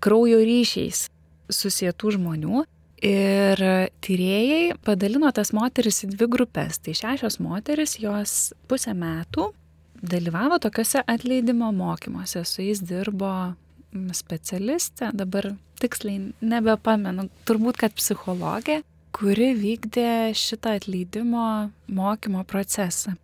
kraujo 0.05 0.39
ryšiais 0.47 1.09
susietų 1.53 2.15
žmonių. 2.19 2.63
Ir 3.05 3.61
tyrėjai 4.01 4.79
padalino 4.87 5.29
tas 5.35 5.51
moteris 5.53 6.05
į 6.07 6.15
dvi 6.15 6.31
grupės. 6.33 6.79
Tai 6.81 6.95
šešios 6.97 7.37
moteris, 7.43 7.99
jos 8.01 8.55
pusę 8.71 8.95
metų 8.97 9.51
dalyvavo 10.05 10.59
tokiuose 10.63 11.03
atleidimo 11.07 11.71
mokymuose, 11.73 12.45
su 12.45 12.63
jais 12.63 12.83
dirbo 12.85 13.31
specialistė, 14.15 15.13
dabar 15.15 15.53
tiksliai 15.83 16.33
nebepamenu, 16.43 17.29
turbūt 17.49 17.79
kad 17.85 17.95
psichologė, 17.97 18.83
kuri 19.15 19.53
vykdė 19.59 20.35
šitą 20.35 20.75
atleidimo 20.81 21.71
mokymo 21.95 22.43
procesą. 22.51 23.15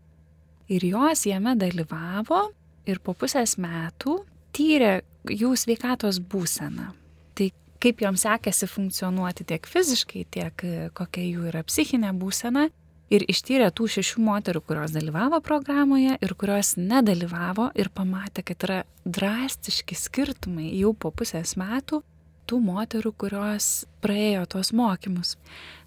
Ir 0.71 0.87
jos 0.87 1.27
jame 1.27 1.57
dalyvavo 1.59 2.45
ir 2.87 3.01
po 3.03 3.17
pusės 3.19 3.57
metų 3.59 4.21
tyrė 4.55 5.01
jų 5.27 5.51
sveikatos 5.59 6.21
būseną. 6.31 6.93
Tai 7.35 7.49
kaip 7.83 8.05
joms 8.05 8.23
sekėsi 8.27 8.69
funkcionuoti 8.71 9.49
tiek 9.51 9.67
fiziškai, 9.67 10.27
tiek 10.31 10.67
kokia 10.95 11.27
jų 11.27 11.49
yra 11.51 11.65
psichinė 11.67 12.15
būsena 12.21 12.69
ir 13.11 13.25
ištyrė 13.31 13.71
tų 13.75 13.89
šešių 13.97 14.23
moterų, 14.25 14.63
kurios 14.67 14.95
dalyvavo 14.95 15.41
programoje 15.45 16.17
ir 16.23 16.35
kurios 16.39 16.77
nedalyvavo 16.79 17.71
ir 17.79 17.91
pamatė, 17.95 18.45
kad 18.47 18.67
yra 18.69 18.79
drastiški 19.05 19.99
skirtumai 19.99 20.71
jau 20.79 20.95
po 20.95 21.13
pusės 21.15 21.57
metų 21.61 22.03
tų 22.51 22.63
moterų, 22.67 23.13
kurios 23.19 23.85
praėjo 24.03 24.47
tuos 24.55 24.73
mokymus. 24.75 25.37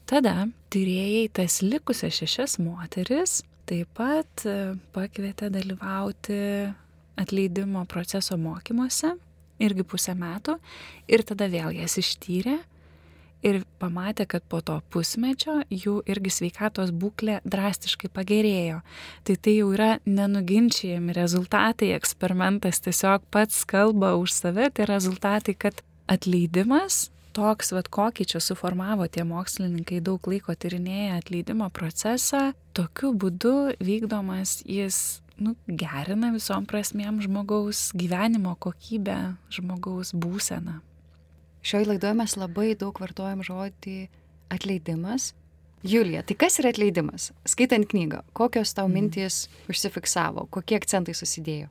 Tada 0.07 0.47
tyrėjai 0.73 1.25
tas 1.39 1.61
likusias 1.63 2.19
šešias 2.19 2.59
moteris 2.59 3.41
taip 3.69 3.91
pat 3.95 4.45
e, 4.47 4.75
pakvietė 4.95 5.49
dalyvauti 5.53 6.39
atleidimo 7.19 7.85
proceso 7.89 8.37
mokymuose 8.41 9.13
irgi 9.63 9.85
pusę 9.87 10.15
metų 10.17 10.57
ir 11.07 11.23
tada 11.27 11.47
vėl 11.51 11.71
jas 11.77 11.95
ištyrė 12.01 12.57
ir 13.43 13.61
pamatė, 13.81 14.25
kad 14.29 14.45
po 14.49 14.61
to 14.65 14.79
pusmečio 14.93 15.59
jų 15.69 15.99
irgi 16.09 16.31
sveikatos 16.33 16.93
būklė 16.95 17.39
drastiškai 17.45 18.11
pagerėjo. 18.13 18.81
Tai 19.27 19.35
tai 19.35 19.55
jau 19.59 19.71
yra 19.75 19.89
nenuginčiami 20.05 21.15
rezultatai, 21.15 21.93
eksperimentas 21.97 22.81
tiesiog 22.85 23.25
pats 23.33 23.63
kalba 23.69 24.15
už 24.19 24.33
save, 24.35 24.69
tai 24.73 24.87
rezultatai, 24.89 25.57
kad 25.57 25.83
atleidimas 26.11 27.09
toks, 27.33 27.73
vad 27.73 27.89
kokį 27.93 28.27
čia 28.29 28.41
suformavo 28.43 29.07
tie 29.09 29.25
mokslininkai 29.25 29.99
daug 30.05 30.21
laiko 30.29 30.53
tyrinėję 30.53 31.17
atleidimo 31.17 31.69
procesą, 31.73 32.51
tokiu 32.77 33.13
būdu 33.17 33.73
vykdomas 33.81 34.61
jis 34.69 35.19
nu, 35.41 35.55
gerina 35.67 36.31
visom 36.33 36.67
prasmėm 36.69 37.21
žmogaus 37.25 37.89
gyvenimo 37.97 38.55
kokybę, 38.61 39.35
žmogaus 39.53 40.13
būseną. 40.13 40.79
Šioje 41.63 41.87
laidoje 41.93 42.17
mes 42.19 42.35
labai 42.35 42.73
daug 42.75 42.97
vartojam 42.99 43.43
žodį 43.45 44.09
atleidimas. 44.51 45.31
Julija, 45.83 46.21
tai 46.23 46.35
kas 46.39 46.59
yra 46.61 46.71
atleidimas? 46.71 47.31
Skaitant 47.47 47.87
knygą, 47.91 48.21
kokios 48.35 48.71
tau 48.75 48.87
mhm. 48.87 48.93
mintys 48.99 49.47
užsifiksavo, 49.71 50.47
kokie 50.51 50.77
akcentai 50.79 51.15
susidėjo? 51.15 51.69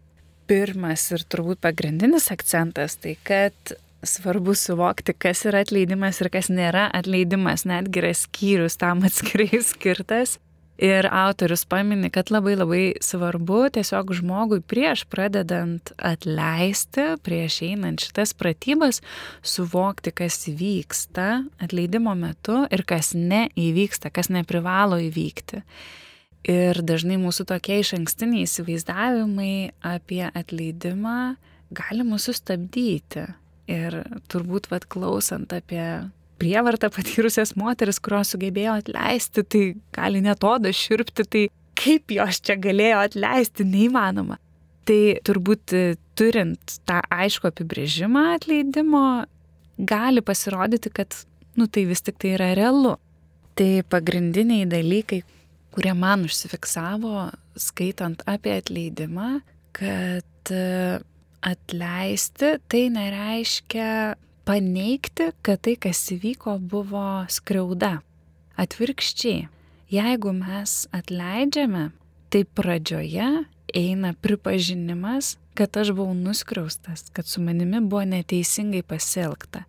Pirmas 0.48 1.06
ir 1.14 1.24
turbūt 1.32 1.62
pagrindinis 1.64 2.28
akcentas 2.34 2.98
tai, 3.00 3.14
kad 3.24 3.76
svarbu 4.04 4.54
suvokti, 4.58 5.14
kas 5.14 5.44
yra 5.48 5.62
atleidimas 5.64 6.20
ir 6.20 6.28
kas 6.34 6.50
nėra 6.52 6.88
atleidimas, 6.92 7.64
netgi 7.68 8.02
yra 8.02 8.12
skyrius 8.16 8.76
tam 8.80 9.04
atskirai 9.06 9.62
skirtas. 9.72 10.38
Ir 10.82 11.06
autorius 11.06 11.62
pamini, 11.70 12.08
kad 12.10 12.32
labai 12.34 12.56
labai 12.58 12.84
svarbu 12.98 13.68
tiesiog 13.76 14.08
žmogui 14.18 14.58
prieš 14.66 15.04
pradedant 15.06 15.92
atleisti, 16.02 17.04
prieš 17.22 17.60
einant 17.68 18.02
šitas 18.02 18.32
pratybas, 18.34 18.98
suvokti, 19.46 20.10
kas 20.10 20.40
vyksta 20.48 21.44
atleidimo 21.62 22.16
metu 22.18 22.64
ir 22.74 22.82
kas 22.82 23.12
neįvyksta, 23.14 24.10
kas 24.10 24.32
neprivalo 24.34 24.98
įvykti. 25.04 25.62
Ir 26.50 26.82
dažnai 26.82 27.20
mūsų 27.22 27.46
tokie 27.52 27.78
iš 27.84 27.92
ankstiniai 28.00 28.48
įsivaizdavimai 28.48 29.54
apie 29.86 30.24
atleidimą 30.26 31.36
gali 31.70 32.08
mūsų 32.08 32.32
sustabdyti. 32.32 33.28
Ir 33.70 34.00
turbūt, 34.26 34.66
vad 34.74 34.90
klausant 34.90 35.54
apie 35.54 35.86
prievartą 36.42 36.90
patyrusias 36.90 37.54
moteris, 37.58 38.00
kurios 38.02 38.34
sugebėjo 38.34 38.76
atleisti, 38.82 39.44
tai 39.46 39.64
gali 39.94 40.22
net 40.24 40.42
odą 40.46 40.72
širpti, 40.74 41.26
tai 41.26 41.42
kaip 41.78 42.14
jos 42.14 42.40
čia 42.44 42.58
galėjo 42.60 43.04
atleisti, 43.06 43.66
neįmanoma. 43.68 44.38
Tai 44.88 45.00
turbūt 45.22 45.74
e, 45.78 45.82
turint 46.18 46.80
tą 46.88 46.98
aišku 47.14 47.46
apibrėžimą 47.52 48.24
atleidimo, 48.36 49.04
gali 49.78 50.24
pasirodyti, 50.26 50.90
kad, 50.94 51.14
nu 51.58 51.68
tai 51.70 51.86
vis 51.86 52.02
tik 52.02 52.18
tai 52.22 52.34
yra 52.34 52.50
realu. 52.58 52.96
Tai 53.58 53.70
pagrindiniai 53.92 54.66
dalykai, 54.66 55.20
kurie 55.72 55.94
man 55.94 56.26
užsifiksavo, 56.26 57.28
skaitant 57.60 58.24
apie 58.26 58.56
atleidimą, 58.58 59.30
kad 59.76 60.52
e, 60.52 60.98
atleisti 61.42 62.56
tai 62.70 62.86
nereiškia 62.94 63.92
paneigti, 64.44 65.30
kad 65.42 65.62
tai, 65.64 65.76
kas 65.80 66.00
įvyko, 66.14 66.58
buvo 66.58 67.24
skriauda. 67.32 68.00
Atvirkščiai, 68.60 69.46
jeigu 69.92 70.34
mes 70.36 70.76
atleidžiame, 70.94 71.90
tai 72.32 72.44
pradžioje 72.44 73.28
eina 73.74 74.12
pripažinimas, 74.20 75.36
kad 75.54 75.76
aš 75.76 75.92
buvau 75.96 76.14
nuskriaustas, 76.14 77.08
kad 77.12 77.26
su 77.26 77.42
manimi 77.42 77.80
buvo 77.80 78.04
neteisingai 78.04 78.82
pasielgta. 78.82 79.64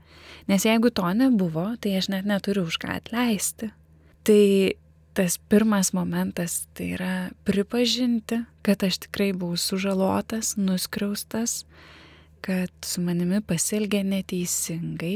Nes 0.47 0.65
jeigu 0.65 0.89
to 0.89 1.07
nebuvo, 1.13 1.73
tai 1.79 1.97
aš 1.99 2.09
net 2.11 2.27
neturiu 2.27 2.67
už 2.67 2.79
ką 2.79 2.97
atleisti. 2.97 3.71
Tai 4.23 4.43
tas 5.13 5.37
pirmas 5.37 5.93
momentas 5.93 6.65
tai 6.73 6.93
yra 6.95 7.15
pripažinti, 7.43 8.43
kad 8.61 8.83
aš 8.83 9.03
tikrai 9.07 9.31
buvau 9.33 9.59
sužalotas, 9.59 10.55
nuskriaustas, 10.57 11.63
kad 12.43 12.71
su 12.83 13.01
manimi 13.03 13.39
pasielgė 13.45 14.03
neteisingai 14.03 15.15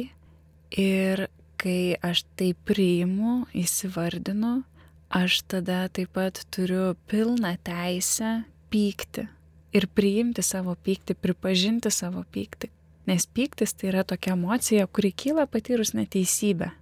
ir 0.79 1.27
kai 1.59 1.97
aš 2.05 2.23
tai 2.39 2.51
priimu, 2.67 3.47
įsivardinu, 3.57 4.61
aš 5.09 5.41
tada 5.51 5.85
taip 5.91 6.13
pat 6.15 6.43
turiu 6.53 6.93
pilną 7.09 7.55
teisę 7.65 8.43
pykti 8.71 9.27
ir 9.75 9.87
priimti 9.91 10.43
savo 10.45 10.75
pyktį, 10.83 11.17
pripažinti 11.19 11.91
savo 11.93 12.23
pyktį. 12.33 12.71
Nes 13.07 13.23
pyktis 13.31 13.71
tai 13.75 13.91
yra 13.91 14.03
tokia 14.07 14.33
emocija, 14.35 14.87
kuri 14.87 15.13
kyla 15.15 15.47
patyrus 15.47 15.93
neteisybę. 15.95 16.73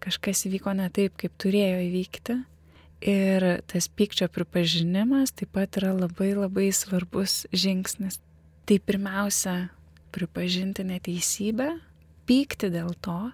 Kažkas 0.00 0.46
įvyko 0.48 0.72
ne 0.76 0.88
taip, 0.92 1.16
kaip 1.20 1.34
turėjo 1.40 1.80
įvykti. 1.84 2.36
Ir 3.06 3.44
tas 3.68 3.88
pykčio 3.92 4.28
pripažinimas 4.32 5.34
taip 5.36 5.52
pat 5.52 5.76
yra 5.80 5.92
labai 5.92 6.32
labai 6.36 6.70
svarbus 6.72 7.44
žingsnis. 7.52 8.22
Tai 8.66 8.78
pirmiausia, 8.82 9.68
pripažinti 10.14 10.84
neteisybę, 10.86 11.76
pykti 12.28 12.70
dėl 12.74 12.92
to. 13.04 13.30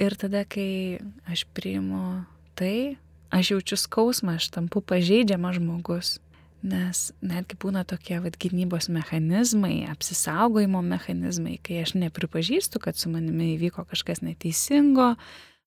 Ir 0.00 0.16
tada, 0.18 0.44
kai 0.48 0.98
aš 1.30 1.44
priimu 1.54 2.24
tai, 2.58 2.98
aš 3.32 3.54
jaučiu 3.54 3.78
skausmą, 3.78 4.36
aš 4.40 4.50
tampu 4.54 4.82
pažeidžiamas 4.84 5.58
žmogus. 5.60 6.18
Nes 6.62 7.08
netgi 7.18 7.56
būna 7.58 7.82
tokie 7.88 8.20
vad 8.22 8.36
gynybos 8.38 8.86
mechanizmai, 8.92 9.82
apsisaugojimo 9.90 10.78
mechanizmai, 10.86 11.56
kai 11.58 11.80
aš 11.82 11.96
nepripažįstu, 11.98 12.78
kad 12.82 12.94
su 12.94 13.10
manimi 13.10 13.56
įvyko 13.56 13.82
kažkas 13.90 14.22
neteisingo, 14.22 15.16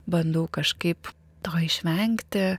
bandau 0.07 0.45
kažkaip 0.47 1.11
to 1.43 1.59
išvengti, 1.67 2.55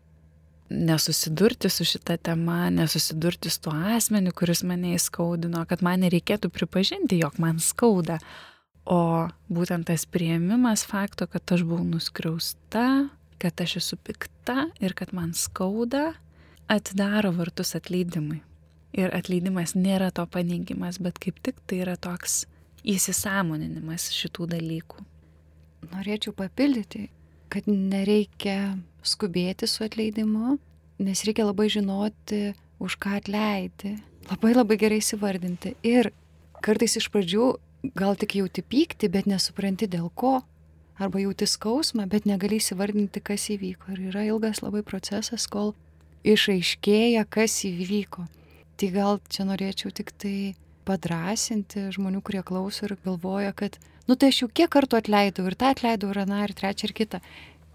nesusidurti 0.71 1.71
su 1.71 1.85
šita 1.85 2.17
tema, 2.17 2.71
nesusidurti 2.71 3.51
su 3.51 3.61
tuo 3.61 3.73
asmeniu, 3.97 4.33
kuris 4.35 4.63
mane 4.67 4.95
įskaudino, 4.97 5.63
kad 5.69 5.83
man 5.83 6.03
nereikėtų 6.05 6.51
pripažinti, 6.51 7.21
jog 7.23 7.39
man 7.43 7.61
skauda. 7.63 8.19
O 8.87 9.27
būtent 9.51 9.89
tas 9.89 10.07
prieimimas 10.07 10.85
fakto, 10.87 11.27
kad 11.27 11.43
aš 11.53 11.65
buvau 11.67 11.85
nuskriausta, 11.87 13.09
kad 13.43 13.61
aš 13.61 13.79
esu 13.83 13.99
pikta 13.99 14.69
ir 14.81 14.95
kad 14.95 15.15
man 15.15 15.35
skauda, 15.35 16.13
atidaro 16.71 17.33
vartus 17.35 17.75
atleidimui. 17.79 18.43
Ir 18.97 19.11
atleidimas 19.15 19.75
nėra 19.77 20.13
to 20.15 20.25
paneigimas, 20.31 21.01
bet 21.03 21.19
kaip 21.21 21.43
tik 21.43 21.59
tai 21.67 21.83
yra 21.85 21.97
toks 22.01 22.45
įsisamoninimas 22.87 24.09
šitų 24.15 24.47
dalykų. 24.55 25.03
Norėčiau 25.91 26.33
papildyti, 26.35 27.09
kad 27.53 27.69
nereikia 27.71 28.77
skubėti 29.07 29.69
su 29.71 29.85
atleidimu, 29.87 30.57
nes 31.03 31.23
reikia 31.27 31.47
labai 31.47 31.69
žinoti, 31.73 32.55
už 32.83 32.99
ką 33.01 33.17
atleidi. 33.21 33.97
Labai 34.31 34.53
labai 34.57 34.77
gerai 34.81 34.99
įsivardinti. 35.01 35.77
Ir 35.87 36.11
kartais 36.65 36.97
iš 36.99 37.09
pradžių 37.15 37.55
gal 37.97 38.17
tik 38.19 38.37
jauti 38.41 38.65
pykti, 38.65 39.11
bet 39.13 39.29
nesupranti 39.31 39.89
dėl 39.91 40.11
ko. 40.15 40.41
Arba 40.97 41.21
jauti 41.21 41.45
skausmą, 41.45 42.07
bet 42.09 42.25
negali 42.25 42.57
įsivardinti, 42.57 43.21
kas 43.21 43.51
įvyko. 43.53 43.93
Ir 43.95 44.09
yra 44.11 44.25
ilgas 44.31 44.63
labai 44.65 44.81
procesas, 44.87 45.45
kol 45.47 45.75
išaiškėja, 46.27 47.27
kas 47.29 47.59
įvyko. 47.69 48.25
Tai 48.77 48.89
gal 48.93 49.21
čia 49.33 49.45
norėčiau 49.49 49.93
tik 49.95 50.13
tai 50.21 50.37
padrasinti 50.87 51.89
žmonių, 51.95 52.23
kurie 52.25 52.43
klauso 52.47 52.87
ir 52.87 52.97
galvoja, 53.05 53.53
kad, 53.57 53.79
nu 54.07 54.17
tai 54.17 54.31
aš 54.33 54.45
jau 54.45 54.49
kiek 54.49 54.71
kartų 54.73 55.01
atleidau 55.01 55.47
ir 55.51 55.59
tą 55.59 55.75
atleidau, 55.75 56.13
ir 56.15 56.23
aną, 56.25 56.45
ir 56.47 56.55
trečią, 56.57 56.89
ir 56.89 56.97
kitą. 56.97 57.21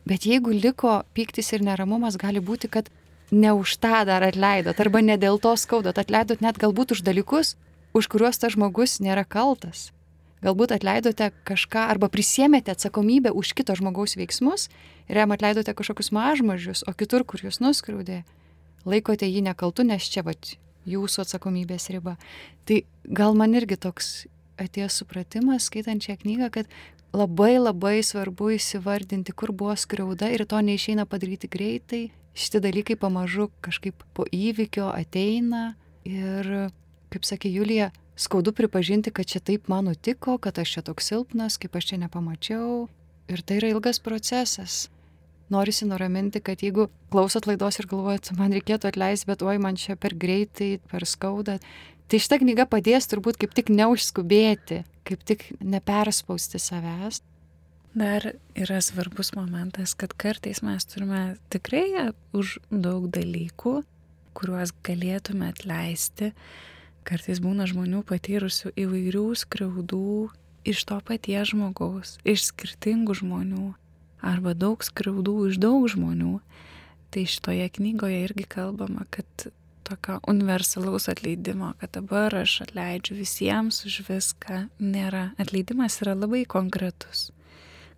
Bet 0.08 0.26
jeigu 0.26 0.54
liko 0.56 1.02
pyktis 1.14 1.52
ir 1.54 1.66
neramumas, 1.66 2.18
gali 2.18 2.42
būti, 2.42 2.72
kad 2.72 2.90
ne 3.32 3.54
už 3.54 3.78
tą 3.84 4.04
dar 4.08 4.24
atleidot, 4.26 4.80
arba 4.80 5.02
ne 5.06 5.18
dėl 5.18 5.40
to 5.40 5.54
skaudot, 5.60 5.98
atleidot 5.98 6.42
net 6.42 6.60
galbūt 6.60 6.96
už 6.98 7.04
dalykus, 7.08 7.56
už 7.94 8.08
kuriuos 8.12 8.40
tas 8.42 8.56
žmogus 8.56 9.00
nėra 9.04 9.24
kaltas. 9.28 9.92
Galbūt 10.42 10.74
atleidote 10.74 11.30
kažką 11.46 11.86
arba 11.94 12.10
prisėmėte 12.10 12.74
atsakomybę 12.74 13.30
už 13.38 13.54
kito 13.54 13.76
žmogaus 13.78 14.18
veiksmus 14.18 14.72
ir 15.06 15.22
jam 15.22 15.36
atleidote 15.36 15.76
kažkokius 15.78 16.10
mažmažius, 16.16 16.82
o 16.90 16.96
kitur, 16.98 17.22
kur 17.24 17.44
jūs 17.46 17.62
nuskriaudė, 17.62 18.24
laikote 18.90 19.30
jį 19.30 19.46
nekaltu, 19.52 19.86
nes 19.86 20.02
čia 20.02 20.26
va 20.26 20.34
jūsų 20.90 21.26
atsakomybės 21.26 21.90
riba. 21.94 22.18
Tai 22.66 22.82
gal 23.06 23.38
man 23.38 23.56
irgi 23.58 23.78
toks 23.80 24.12
atėjo 24.62 24.90
supratimas, 24.94 25.70
skaitant 25.70 26.04
šią 26.04 26.18
knygą, 26.22 26.50
kad 26.54 26.72
labai 27.14 27.58
labai 27.60 28.00
svarbu 28.06 28.54
įsivardinti, 28.58 29.34
kur 29.36 29.52
buvo 29.52 29.76
skriauda 29.76 30.32
ir 30.32 30.46
to 30.46 30.60
neišeina 30.62 31.08
padaryti 31.10 31.50
greitai. 31.52 32.04
Šitie 32.32 32.62
dalykai 32.64 32.96
pamažu 32.96 33.50
kažkaip 33.66 34.06
po 34.16 34.24
įvykio 34.32 34.88
ateina 34.94 35.74
ir, 36.08 36.72
kaip 37.12 37.28
sakė 37.28 37.52
Julija, 37.52 37.90
skaudu 38.16 38.54
pripažinti, 38.56 39.12
kad 39.12 39.28
čia 39.28 39.42
taip 39.44 39.68
man 39.72 39.90
nutiko, 39.90 40.38
kad 40.40 40.62
aš 40.62 40.78
čia 40.78 40.86
toks 40.88 41.12
silpnas, 41.12 41.60
kaip 41.60 41.76
aš 41.76 41.92
čia 41.92 42.02
nepamačiau. 42.06 42.88
Ir 43.32 43.44
tai 43.44 43.60
yra 43.60 43.74
ilgas 43.76 44.00
procesas 44.04 44.88
norisi 45.54 45.88
nuraminti, 45.88 46.42
kad 46.44 46.64
jeigu 46.64 46.88
klausot 47.14 47.48
laidos 47.50 47.80
ir 47.80 47.88
galvojat, 47.92 48.32
man 48.40 48.54
reikėtų 48.56 48.92
atleisti, 48.92 49.30
bet 49.30 49.44
oi, 49.46 49.58
man 49.62 49.80
čia 49.80 49.98
per 50.00 50.16
greitai, 50.18 50.78
per 50.92 51.06
skauda, 51.10 51.58
tai 52.12 52.22
šita 52.22 52.42
knyga 52.42 52.68
padės 52.72 53.10
turbūt 53.12 53.40
kaip 53.42 53.54
tik 53.58 53.72
neužskubėti, 53.74 54.82
kaip 55.08 55.28
tik 55.28 55.48
neperspausti 55.60 56.62
savęs. 56.62 57.22
Dar 57.92 58.24
yra 58.56 58.80
svarbus 58.80 59.34
momentas, 59.36 59.92
kad 60.00 60.14
kartais 60.16 60.62
mes 60.64 60.86
turime 60.88 61.36
tikrai 61.52 62.12
už 62.32 62.62
daug 62.72 63.10
dalykų, 63.12 63.82
kuriuos 64.38 64.72
galėtume 64.88 65.50
atleisti. 65.52 66.32
Kartais 67.04 67.42
būna 67.44 67.68
žmonių 67.68 68.06
patyrusių 68.08 68.72
įvairių 68.80 69.26
skriaudų 69.44 70.32
iš 70.64 70.86
to 70.88 71.02
paties 71.04 71.52
žmogaus, 71.52 72.18
iš 72.24 72.48
skirtingų 72.52 73.18
žmonių 73.24 73.72
arba 74.22 74.54
daug 74.58 74.84
skriaudų 74.86 75.36
iš 75.52 75.60
daug 75.62 75.88
žmonių. 75.92 76.38
Tai 77.12 77.24
šitoje 77.28 77.68
knygoje 77.76 78.22
irgi 78.24 78.46
kalbama, 78.48 79.04
kad 79.12 79.52
tokio 79.84 80.20
universalaus 80.28 81.10
atleidimo, 81.12 81.74
kad 81.80 81.92
dabar 81.98 82.36
aš 82.36 82.62
atleidžiu 82.66 83.18
visiems 83.20 83.84
už 83.86 84.02
viską, 84.08 84.66
nėra. 84.80 85.32
Atleidimas 85.42 86.00
yra 86.06 86.16
labai 86.16 86.46
konkretus. 86.48 87.32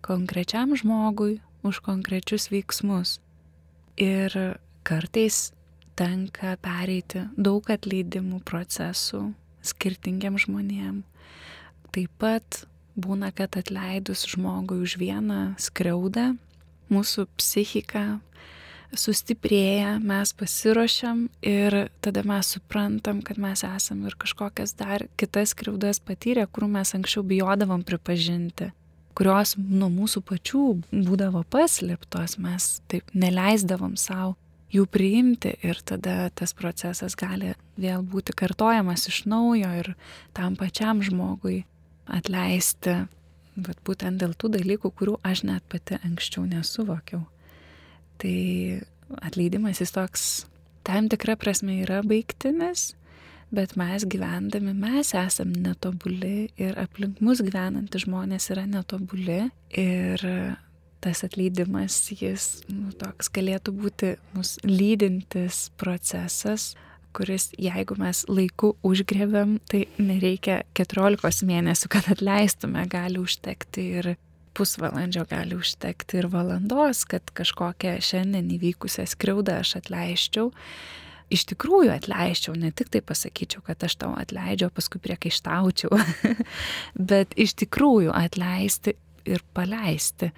Konkrečiam 0.04 0.74
žmogui 0.76 1.38
už 1.62 1.80
konkrečius 1.84 2.50
veiksmus. 2.50 3.20
Ir 3.96 4.58
kartais 4.82 5.52
tenka 5.94 6.56
pereiti 6.60 7.28
daug 7.38 7.70
atleidimų 7.70 8.42
procesų 8.42 9.28
skirtingiam 9.64 10.36
žmonėm. 10.40 11.02
Taip 11.94 12.10
pat 12.18 12.64
būna, 12.96 13.32
kad 13.34 13.56
atleidus 13.58 14.26
žmogui 14.30 14.82
už 14.84 14.96
vieną 15.00 15.54
skriaudą, 15.60 16.34
mūsų 16.92 17.26
psichika 17.38 18.20
sustiprėja, 18.94 19.96
mes 19.98 20.30
pasiruošiam 20.38 21.26
ir 21.42 21.88
tada 22.04 22.22
mes 22.26 22.52
suprantam, 22.54 23.24
kad 23.26 23.40
mes 23.42 23.64
esam 23.66 24.04
ir 24.06 24.14
kažkokias 24.20 24.76
dar 24.78 25.08
kitas 25.18 25.50
skriaudas 25.56 25.98
patyrę, 25.98 26.46
kurių 26.46 26.70
mes 26.76 26.94
anksčiau 26.94 27.26
bijodavom 27.26 27.82
pripažinti 27.86 28.70
kurios 29.14 29.54
nuo 29.58 29.88
mūsų 29.94 30.24
pačių 30.26 30.62
būdavo 30.90 31.44
paslėptos, 31.50 32.38
mes 32.42 32.80
taip 32.90 33.12
neleisdavom 33.14 33.94
savo 34.00 34.34
jų 34.74 34.88
priimti 34.90 35.52
ir 35.62 35.78
tada 35.86 36.30
tas 36.34 36.54
procesas 36.56 37.14
gali 37.18 37.52
vėl 37.78 38.02
būti 38.02 38.34
kartojamas 38.34 39.06
iš 39.10 39.22
naujo 39.30 39.70
ir 39.80 39.92
tam 40.34 40.58
pačiam 40.58 41.02
žmogui 41.04 41.62
atleisti, 42.10 42.96
bet 43.54 43.78
būtent 43.86 44.20
dėl 44.22 44.34
tų 44.38 44.54
dalykų, 44.56 44.90
kurių 44.98 45.18
aš 45.26 45.44
net 45.48 45.64
pati 45.70 45.98
anksčiau 46.02 46.44
nesuvokiau. 46.48 47.22
Tai 48.22 48.36
atleidimas 49.22 49.80
jis 49.82 49.94
toks 49.94 50.26
tam 50.86 51.08
tikra 51.12 51.36
prasme 51.40 51.78
yra 51.82 52.02
baigtinis, 52.06 52.92
bet 53.54 53.76
mes 53.78 54.04
gyvendami, 54.10 54.74
mes 54.76 55.14
esam 55.16 55.52
netobuli 55.54 56.50
ir 56.60 56.78
aplink 56.80 57.20
mus 57.24 57.42
gyvenantys 57.44 58.06
žmonės 58.06 58.50
yra 58.52 58.66
netobuli 58.68 59.44
ir 59.70 60.24
tas 61.04 61.20
atleidimas, 61.26 61.98
jis 62.16 62.64
nu, 62.72 62.90
toks 62.96 63.28
galėtų 63.34 63.74
būti 63.76 64.14
mus 64.32 64.56
lydintis 64.64 65.68
procesas, 65.80 66.72
kuris, 67.14 67.48
jeigu 67.60 67.96
mes 68.00 68.24
laiku 68.28 68.74
užgrėbėm, 68.86 69.58
tai 69.70 69.84
nereikia 70.02 70.62
14 70.76 71.46
mėnesių, 71.48 71.90
kad 71.92 72.10
atleistume, 72.12 72.84
gali 72.90 73.22
užtekti 73.22 73.86
ir 74.00 74.10
pusvalandžio, 74.54 75.24
gali 75.30 75.56
užtekti 75.58 76.20
ir 76.20 76.28
valandos, 76.32 77.04
kad 77.10 77.32
kažkokią 77.34 77.96
šiandien 78.04 78.52
įvykusią 78.56 79.06
skriaudą 79.10 79.60
aš 79.62 79.76
atleiščiau. 79.80 80.50
Iš 81.34 81.46
tikrųjų 81.50 81.90
atleiščiau, 81.94 82.54
ne 82.60 82.70
tik 82.76 82.92
tai 82.94 83.00
pasakyčiau, 83.02 83.64
kad 83.66 83.82
aš 83.86 83.96
tau 84.02 84.12
atleidžiu, 84.20 84.68
paskui 84.74 85.00
priekaištaučiau, 85.02 85.96
bet 87.10 87.34
iš 87.40 87.56
tikrųjų 87.64 88.12
atleisti 88.14 88.94
ir 89.26 89.42
paleisti. 89.56 90.30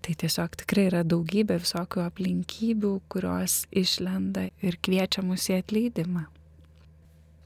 Tai 0.00 0.14
tiesiog 0.16 0.54
tikrai 0.62 0.86
yra 0.88 1.02
daugybė 1.04 1.58
visokių 1.60 2.04
aplinkybių, 2.06 2.92
kurios 3.12 3.64
išlenda 3.76 4.46
ir 4.64 4.78
kviečia 4.80 5.24
mus 5.24 5.48
į 5.52 5.58
atleidimą. 5.60 6.24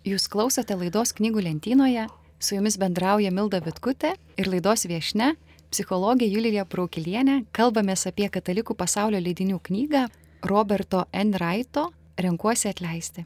Jūs 0.06 0.28
klausote 0.30 0.76
laidos 0.78 1.14
knygų 1.16 1.42
lentynoje, 1.48 2.06
su 2.38 2.58
jumis 2.58 2.76
bendrauja 2.78 3.32
Milda 3.34 3.58
Vitkutė 3.64 4.12
ir 4.38 4.50
laidos 4.52 4.84
viešne, 4.86 5.32
psichologė 5.72 6.28
Julija 6.30 6.66
Praukilienė, 6.68 7.40
kalbamės 7.56 8.06
apie 8.06 8.28
katalikų 8.30 8.76
pasaulio 8.78 9.18
leidinių 9.18 9.58
knygą 9.64 10.06
Roberto 10.46 11.06
N. 11.10 11.32
Raito 11.40 11.88
Renkuosi 12.20 12.68
atleisti. 12.70 13.24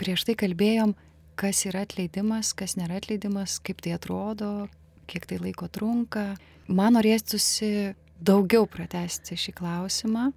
Prieš 0.00 0.26
tai 0.28 0.34
kalbėjom, 0.36 0.92
kas 1.40 1.62
yra 1.70 1.86
atleidimas, 1.86 2.52
kas 2.52 2.76
nėra 2.76 2.98
atleidimas, 3.00 3.56
kaip 3.64 3.80
tai 3.80 3.94
atrodo, 3.96 4.68
kiek 5.08 5.24
tai 5.30 5.38
laiko 5.40 5.70
trunka. 5.72 6.34
Man 6.68 6.98
norėtųsi 6.98 7.94
daugiau 8.20 8.66
pratesti 8.68 9.36
šį 9.38 9.54
klausimą 9.56 10.30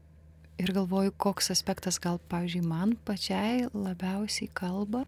ir 0.61 0.71
galvoju, 0.75 1.11
koks 1.19 1.51
aspektas 1.53 1.99
gal, 2.01 2.19
pavyzdžiui, 2.31 2.63
man 2.67 2.95
pačiai 3.07 3.67
labiausiai 3.73 4.49
kalba. 4.55 5.03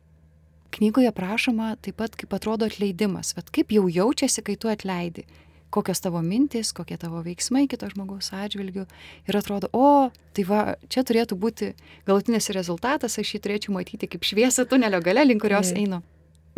Knygoje 0.76 1.12
prašoma 1.16 1.76
taip 1.80 2.02
pat, 2.02 2.18
kaip 2.20 2.34
atrodo 2.36 2.68
atleidimas, 2.68 3.32
bet 3.38 3.52
kaip 3.56 3.72
jau 3.72 3.86
jaučiasi, 3.88 4.44
kai 4.44 4.58
tu 4.60 4.68
atleidi, 4.68 5.24
kokios 5.72 6.04
tavo 6.04 6.20
mintis, 6.26 6.74
kokie 6.76 6.98
tavo 7.00 7.22
veiksmai 7.24 7.64
kito 7.72 7.88
žmogaus 7.94 8.34
atžvilgių. 8.36 8.84
Ir 9.30 9.40
atrodo, 9.40 9.70
o, 9.72 10.12
tai 10.36 10.44
va, 10.50 10.62
čia 10.92 11.06
turėtų 11.08 11.40
būti 11.40 11.72
galutinis 12.10 12.52
rezultatas, 12.56 13.16
aš 13.22 13.38
jį 13.38 13.44
turėčiau 13.46 13.78
matyti 13.78 14.10
kaip 14.12 14.28
šviesą 14.28 14.68
tunelio 14.68 15.00
gale, 15.06 15.24
link 15.24 15.46
kurios 15.46 15.72
einu. 15.76 16.02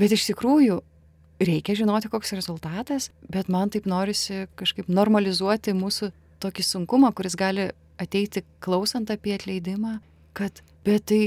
Bet 0.01 0.13
iš 0.17 0.31
tikrųjų, 0.31 0.81
reikia 1.39 1.75
žinoti, 1.77 2.09
koks 2.09 2.33
rezultatas, 2.37 3.11
bet 3.29 3.49
man 3.51 3.69
taip 3.73 3.85
norisi 3.89 4.45
kažkaip 4.59 4.89
normalizuoti 4.89 5.75
mūsų 5.77 6.11
tokį 6.43 6.65
sunkumą, 6.65 7.11
kuris 7.17 7.37
gali 7.37 7.69
ateiti 8.01 8.43
klausant 8.63 9.09
apie 9.13 9.35
atleidimą, 9.37 9.97
kad 10.37 10.61
bet 10.85 11.07
tai 11.09 11.21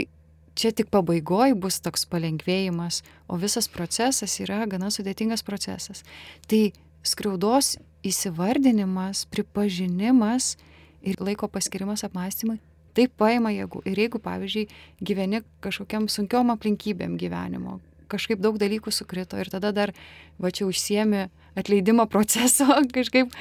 čia 0.59 0.73
tik 0.77 0.91
pabaigoje 0.93 1.57
bus 1.59 1.81
toks 1.83 2.07
palengvėjimas, 2.11 3.03
o 3.31 3.39
visas 3.41 3.69
procesas 3.71 4.39
yra 4.43 4.65
gana 4.71 4.91
sudėtingas 4.93 5.45
procesas. 5.47 6.05
Tai 6.51 6.71
skriaudos 7.07 7.77
įsivardinimas, 8.07 9.27
pripažinimas 9.31 10.57
ir 11.07 11.21
laiko 11.21 11.49
paskirimas 11.49 12.05
apmąstymui, 12.07 12.59
tai 12.97 13.07
paima 13.09 13.53
jėgų. 13.55 13.85
Ir 13.89 14.03
jeigu, 14.05 14.21
pavyzdžiui, 14.23 14.67
gyveni 15.05 15.43
kažkokiam 15.65 16.09
sunkiom 16.13 16.53
aplinkybėm 16.55 17.17
gyvenimo, 17.21 17.79
kažkaip 18.11 18.43
daug 18.43 18.59
dalykų 18.61 18.93
sukrito 18.95 19.39
ir 19.41 19.51
tada 19.53 19.73
dar, 19.77 19.95
va 20.39 20.51
čia 20.51 20.67
užsiemi 20.69 21.29
atleidimo 21.59 22.07
proceso 22.11 22.67
kažkaip 22.97 23.33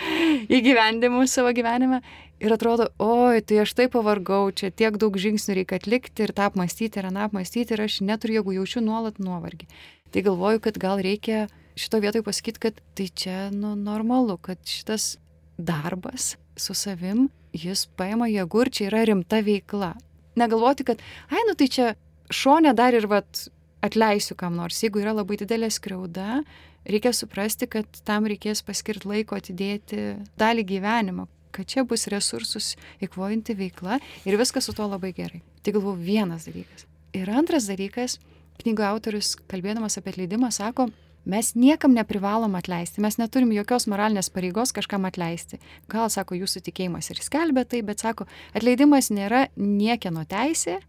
įgyvendimu 0.49 1.25
savo 1.29 1.53
gyvenime 1.55 2.01
ir 2.39 2.55
atrodo, 2.55 2.89
oi, 3.03 3.41
tai 3.43 3.63
aš 3.63 3.75
taip 3.77 3.93
pavargau, 3.95 4.49
čia 4.55 4.71
tiek 4.71 4.97
daug 4.99 5.15
žingsnių 5.19 5.59
reikia 5.59 5.79
atlikti 5.79 6.25
ir 6.25 6.33
tą 6.35 6.47
apmastyti 6.49 7.01
ir 7.01 7.09
aną 7.11 7.27
apmastyti 7.27 7.75
ir 7.75 7.85
aš 7.85 7.99
neturiu, 8.05 8.39
jeigu 8.39 8.59
jaučiu 8.59 8.83
nuolat 8.85 9.19
nuovargį. 9.21 9.67
Tai 10.09 10.23
galvoju, 10.25 10.61
kad 10.63 10.79
gal 10.81 11.01
reikia 11.03 11.47
šito 11.79 11.99
vietoj 12.01 12.23
pasakyti, 12.25 12.63
kad 12.67 12.79
tai 12.97 13.09
čia 13.09 13.49
nu, 13.53 13.75
normalu, 13.77 14.39
kad 14.41 14.61
šitas 14.65 15.17
darbas 15.57 16.35
su 16.59 16.75
savim, 16.75 17.27
jis 17.55 17.85
paima 17.99 18.29
jėgų 18.31 18.65
ir 18.65 18.71
čia 18.73 18.87
yra 18.89 19.03
rimta 19.09 19.43
veikla. 19.45 19.93
Negalvoti, 20.39 20.85
kad, 20.87 21.01
ai, 21.29 21.43
nu 21.47 21.55
tai 21.59 21.67
čia 21.71 21.93
šonė 22.31 22.73
dar 22.77 22.95
ir 22.95 23.07
vat 23.11 23.47
atleisiu 23.85 24.37
kam 24.39 24.57
nors. 24.59 24.81
Jeigu 24.83 25.01
yra 25.01 25.13
labai 25.15 25.37
didelė 25.39 25.69
skriauda, 25.73 26.41
reikia 26.89 27.13
suprasti, 27.15 27.69
kad 27.71 28.01
tam 28.07 28.27
reikės 28.29 28.63
paskirti 28.65 29.09
laiko 29.09 29.37
atidėti 29.39 30.15
dalį 30.39 30.65
gyvenimo, 30.73 31.27
kad 31.55 31.69
čia 31.69 31.85
bus 31.87 32.07
resursus 32.11 32.75
įkvojanti 33.03 33.55
veikla 33.57 33.99
ir 34.27 34.39
viskas 34.39 34.69
su 34.69 34.75
tuo 34.77 34.89
labai 34.89 35.13
gerai. 35.17 35.41
Tai 35.63 35.75
galvoju 35.75 35.99
vienas 36.03 36.47
dalykas. 36.47 36.85
Ir 37.17 37.29
antras 37.33 37.67
dalykas, 37.69 38.19
knygų 38.61 38.85
autorius, 38.85 39.33
kalbėdamas 39.49 39.97
apie 39.97 40.13
atleidimą, 40.13 40.51
sako, 40.53 40.89
mes 41.29 41.53
niekam 41.57 41.95
neprivalom 41.95 42.55
atleisti, 42.59 43.01
mes 43.03 43.17
neturim 43.19 43.51
jokios 43.55 43.87
moralinės 43.91 44.29
pareigos 44.33 44.73
kažkam 44.75 45.07
atleisti. 45.09 45.59
Gal, 45.91 46.07
sako, 46.13 46.37
jūsų 46.37 46.63
tikėjimas 46.69 47.09
ir 47.11 47.21
skelbia 47.25 47.65
tai, 47.65 47.81
bet 47.85 48.03
sako, 48.03 48.29
atleidimas 48.53 49.11
nėra 49.13 49.47
niekieno 49.57 50.25
teisė, 50.29 50.79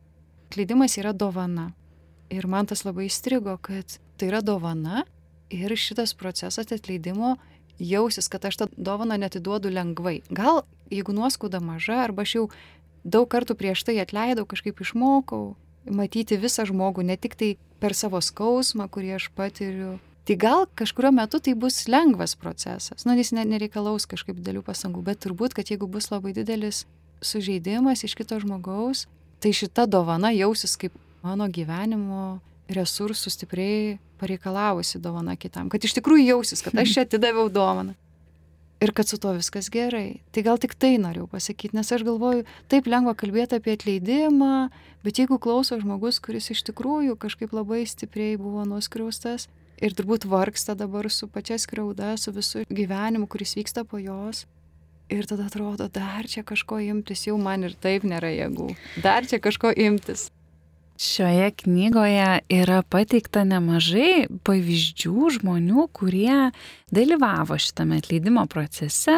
atleidimas 0.50 0.98
yra 1.00 1.14
dovana. 1.16 1.70
Ir 2.31 2.47
man 2.47 2.69
tas 2.71 2.85
labai 2.87 3.09
įstrigo, 3.09 3.57
kad 3.62 3.99
tai 4.16 4.31
yra 4.31 4.40
dovana 4.43 5.05
ir 5.51 5.75
šitas 5.75 6.14
procesas 6.14 6.71
atleidimo 6.71 7.37
jausis, 7.81 8.29
kad 8.31 8.45
aš 8.45 8.61
tą 8.61 8.69
dovaną 8.77 9.16
netiduodu 9.19 9.73
lengvai. 9.73 10.21
Gal 10.31 10.62
jeigu 10.90 11.14
nuoskauda 11.16 11.61
maža, 11.61 12.05
arba 12.05 12.23
aš 12.23 12.37
jau 12.37 12.45
daug 13.05 13.27
kartų 13.31 13.57
prieš 13.59 13.83
tai 13.88 13.99
atleidau, 14.03 14.47
kažkaip 14.47 14.83
išmokau 14.85 15.57
matyti 15.88 16.38
visą 16.38 16.66
žmogų, 16.69 17.05
ne 17.07 17.16
tik 17.16 17.37
tai 17.40 17.55
per 17.81 17.97
savo 17.97 18.21
skausmą, 18.21 18.87
kurį 18.93 19.16
aš 19.16 19.31
patiriu. 19.37 19.99
Tai 20.29 20.37
gal 20.37 20.66
kažkurio 20.77 21.11
metu 21.16 21.40
tai 21.40 21.55
bus 21.59 21.87
lengvas 21.88 22.37
procesas. 22.38 23.07
Nu, 23.09 23.16
jis 23.16 23.33
nereikalaus 23.33 24.07
kažkaip 24.07 24.37
didelių 24.37 24.62
pasangų, 24.66 25.03
bet 25.07 25.23
turbūt, 25.25 25.57
kad 25.57 25.73
jeigu 25.73 25.88
bus 25.90 26.11
labai 26.12 26.35
didelis 26.37 26.85
sužeidimas 27.25 28.05
iš 28.05 28.14
kito 28.19 28.38
žmogaus, 28.40 29.07
tai 29.40 29.55
šita 29.57 29.88
dovana 29.88 30.31
jausis 30.37 30.77
kaip 30.77 30.95
mano 31.24 31.48
gyvenimo 31.50 32.40
resursų 32.70 33.33
stipriai 33.33 33.98
pareikalavusi 34.20 35.00
dovana 35.02 35.37
kitam, 35.40 35.70
kad 35.72 35.83
iš 35.85 35.96
tikrųjų 35.98 36.28
jausis, 36.35 36.62
kad 36.64 36.76
aš 36.78 36.94
čia 36.94 37.04
atidaviau 37.06 37.50
dovaną. 37.52 37.96
Ir 38.80 38.94
kad 38.96 39.09
su 39.11 39.18
to 39.20 39.35
viskas 39.37 39.68
gerai. 39.68 40.22
Tai 40.33 40.44
gal 40.46 40.61
tik 40.61 40.72
tai 40.72 40.94
norėjau 41.00 41.26
pasakyti, 41.28 41.76
nes 41.76 41.90
aš 41.92 42.04
galvoju, 42.06 42.46
taip 42.72 42.87
lengva 42.88 43.12
kalbėti 43.12 43.59
apie 43.59 43.74
atleidimą, 43.76 44.70
bet 45.04 45.20
jeigu 45.20 45.37
klauso 45.37 45.76
žmogus, 45.83 46.20
kuris 46.24 46.48
iš 46.54 46.62
tikrųjų 46.70 47.18
kažkaip 47.20 47.52
labai 47.52 47.83
stipriai 47.85 48.38
buvo 48.40 48.64
nuskriaustas 48.68 49.50
ir 49.85 49.92
turbūt 49.96 50.24
vargsta 50.28 50.72
dabar 50.76 51.11
su 51.12 51.28
pačia 51.28 51.61
skriauda, 51.61 52.14
su 52.16 52.33
visų 52.33 52.64
gyvenimu, 52.72 53.28
kuris 53.28 53.52
vyksta 53.61 53.85
po 53.85 54.00
jos, 54.00 54.46
Ir 55.11 55.26
tada 55.26 55.48
atrodo, 55.48 55.88
dar 55.90 56.28
čia 56.30 56.44
kažko 56.46 56.76
imtis, 56.87 57.24
jau 57.26 57.35
man 57.35 57.66
ir 57.66 57.72
taip 57.74 58.04
nėra 58.06 58.30
jėgų. 58.30 58.68
Dar 59.02 59.26
čia 59.26 59.40
kažko 59.42 59.72
imtis. 59.74 60.28
Šioje 61.00 61.50
knygoje 61.50 62.42
yra 62.52 62.82
pateikta 62.84 63.40
nemažai 63.48 64.26
pavyzdžių 64.44 65.30
žmonių, 65.38 65.86
kurie 65.96 66.50
dalyvavo 66.92 67.56
šitame 67.56 68.02
atleidimo 68.02 68.42
procese, 68.52 69.14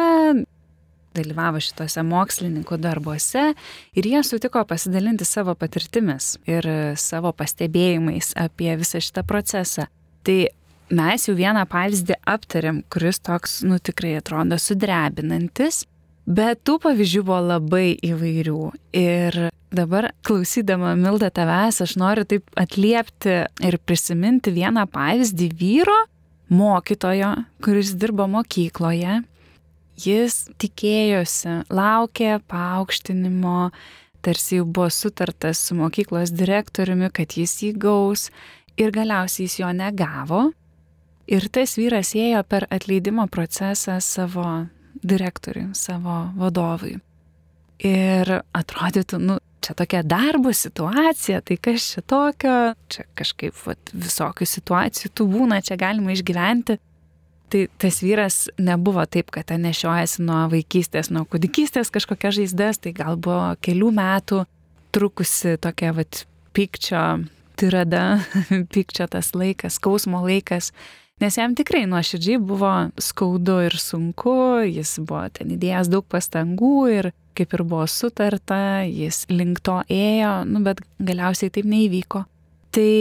dalyvavo 1.11 1.59
šitose 1.59 2.05
mokslininkų 2.07 2.77
darbuose 2.79 3.49
ir 3.99 4.07
jie 4.07 4.21
sutiko 4.23 4.63
pasidalinti 4.69 5.27
savo 5.27 5.57
patirtimis 5.59 6.37
ir 6.47 6.69
savo 6.95 7.33
pastebėjimais 7.35 8.31
apie 8.39 8.71
visą 8.79 9.03
šitą 9.03 9.25
procesą. 9.27 9.89
Tai 10.23 10.37
mes 10.87 11.27
jau 11.27 11.35
vieną 11.35 11.65
pavyzdį 11.67 12.15
aptarėm, 12.23 12.85
kuris 12.87 13.19
toks, 13.19 13.59
nu 13.67 13.81
tikrai 13.83 14.15
atrodo 14.21 14.55
sudrebinantis, 14.55 15.83
bet 16.23 16.63
tų 16.63 16.77
pavyzdžių 16.87 17.25
buvo 17.27 17.41
labai 17.57 17.89
įvairių. 18.07 18.61
Ir 19.03 19.39
Dabar 19.73 20.11
klausydama 20.21 20.91
Milda 20.93 21.31
tavęs, 21.33 21.79
aš 21.81 21.95
noriu 21.97 22.27
taip 22.29 22.45
atliepti 22.61 23.39
ir 23.65 23.77
prisiminti 23.81 24.51
vieną 24.53 24.83
pavyzdį 24.93 25.47
vyro, 25.57 25.95
mokytojo, 26.53 27.31
kuris 27.65 27.95
dirbo 27.97 28.27
mokykloje. 28.29 29.23
Jis 30.03 30.35
tikėjosi, 30.61 31.63
laukė 31.73 32.35
paaukštinimo, 32.53 33.71
tarsi 34.21 34.59
jau 34.59 34.65
buvo 34.65 34.91
sutartas 34.93 35.61
su 35.61 35.77
mokyklos 35.77 36.33
direktoriumi, 36.37 37.09
kad 37.09 37.33
jis 37.37 37.55
jį 37.65 37.71
gaus 37.81 38.27
ir 38.77 38.93
galiausiai 38.93 39.47
jis 39.47 39.59
jo 39.63 39.71
negavo. 39.73 40.43
Ir 41.33 41.47
tas 41.49 41.73
vyras 41.79 42.13
ėjo 42.13 42.43
per 42.45 42.67
atleidimo 42.69 43.25
procesą 43.31 43.97
savo 44.03 44.45
direktoriui, 45.01 45.71
savo 45.73 46.27
vadovui. 46.37 46.99
Ir 47.83 48.29
atrodytų, 48.55 49.19
nu, 49.19 49.39
čia 49.63 49.75
tokia 49.77 50.01
darbo 50.03 50.53
situacija, 50.53 51.41
tai 51.41 51.57
kas 51.61 51.85
čia 51.93 52.03
tokio, 52.07 52.55
čia 52.91 53.05
kažkaip 53.17 53.57
vat, 53.65 53.93
visokių 53.93 54.47
situacijų 54.49 55.11
tų 55.15 55.27
būna, 55.31 55.61
čia 55.65 55.77
galima 55.79 56.15
išgyventi. 56.15 56.79
Tai 57.53 57.61
tas 57.77 57.99
vyras 58.01 58.37
nebuvo 58.57 59.03
taip, 59.05 59.29
kad 59.33 59.51
ten 59.51 59.61
nešiojasi 59.67 60.23
nuo 60.25 60.47
vaikystės, 60.51 61.11
nuo 61.13 61.25
kūdikystės 61.29 61.93
kažkokia 61.93 62.33
žaizdas, 62.33 62.81
tai 62.81 62.95
gal 62.97 63.19
buvo 63.21 63.53
kelių 63.61 63.91
metų 63.93 64.41
trukusi 64.93 65.59
tokia 65.61 65.93
vat 65.93 66.25
pykčio 66.57 67.03
tirada, 67.59 68.23
pykčio 68.73 69.07
tas 69.11 69.31
laikas, 69.37 69.77
skausmo 69.77 70.23
laikas 70.25 70.73
nes 71.21 71.37
jam 71.37 71.53
tikrai 71.55 71.85
nuoširdžiai 71.89 72.39
buvo 72.41 72.71
skaudu 73.01 73.59
ir 73.67 73.77
sunku, 73.79 74.35
jis 74.67 74.97
buvo 75.03 75.25
ten 75.35 75.53
įdėjęs 75.55 75.91
daug 75.93 76.05
pastangų 76.09 76.77
ir 76.91 77.11
kaip 77.37 77.53
ir 77.55 77.63
buvo 77.67 77.85
sutarta, 77.89 78.83
jis 78.87 79.23
link 79.31 79.61
to 79.65 79.81
ėjo, 79.91 80.33
nu, 80.49 80.63
bet 80.65 80.81
galiausiai 81.03 81.53
taip 81.53 81.67
neįvyko. 81.69 82.23
Tai 82.73 82.91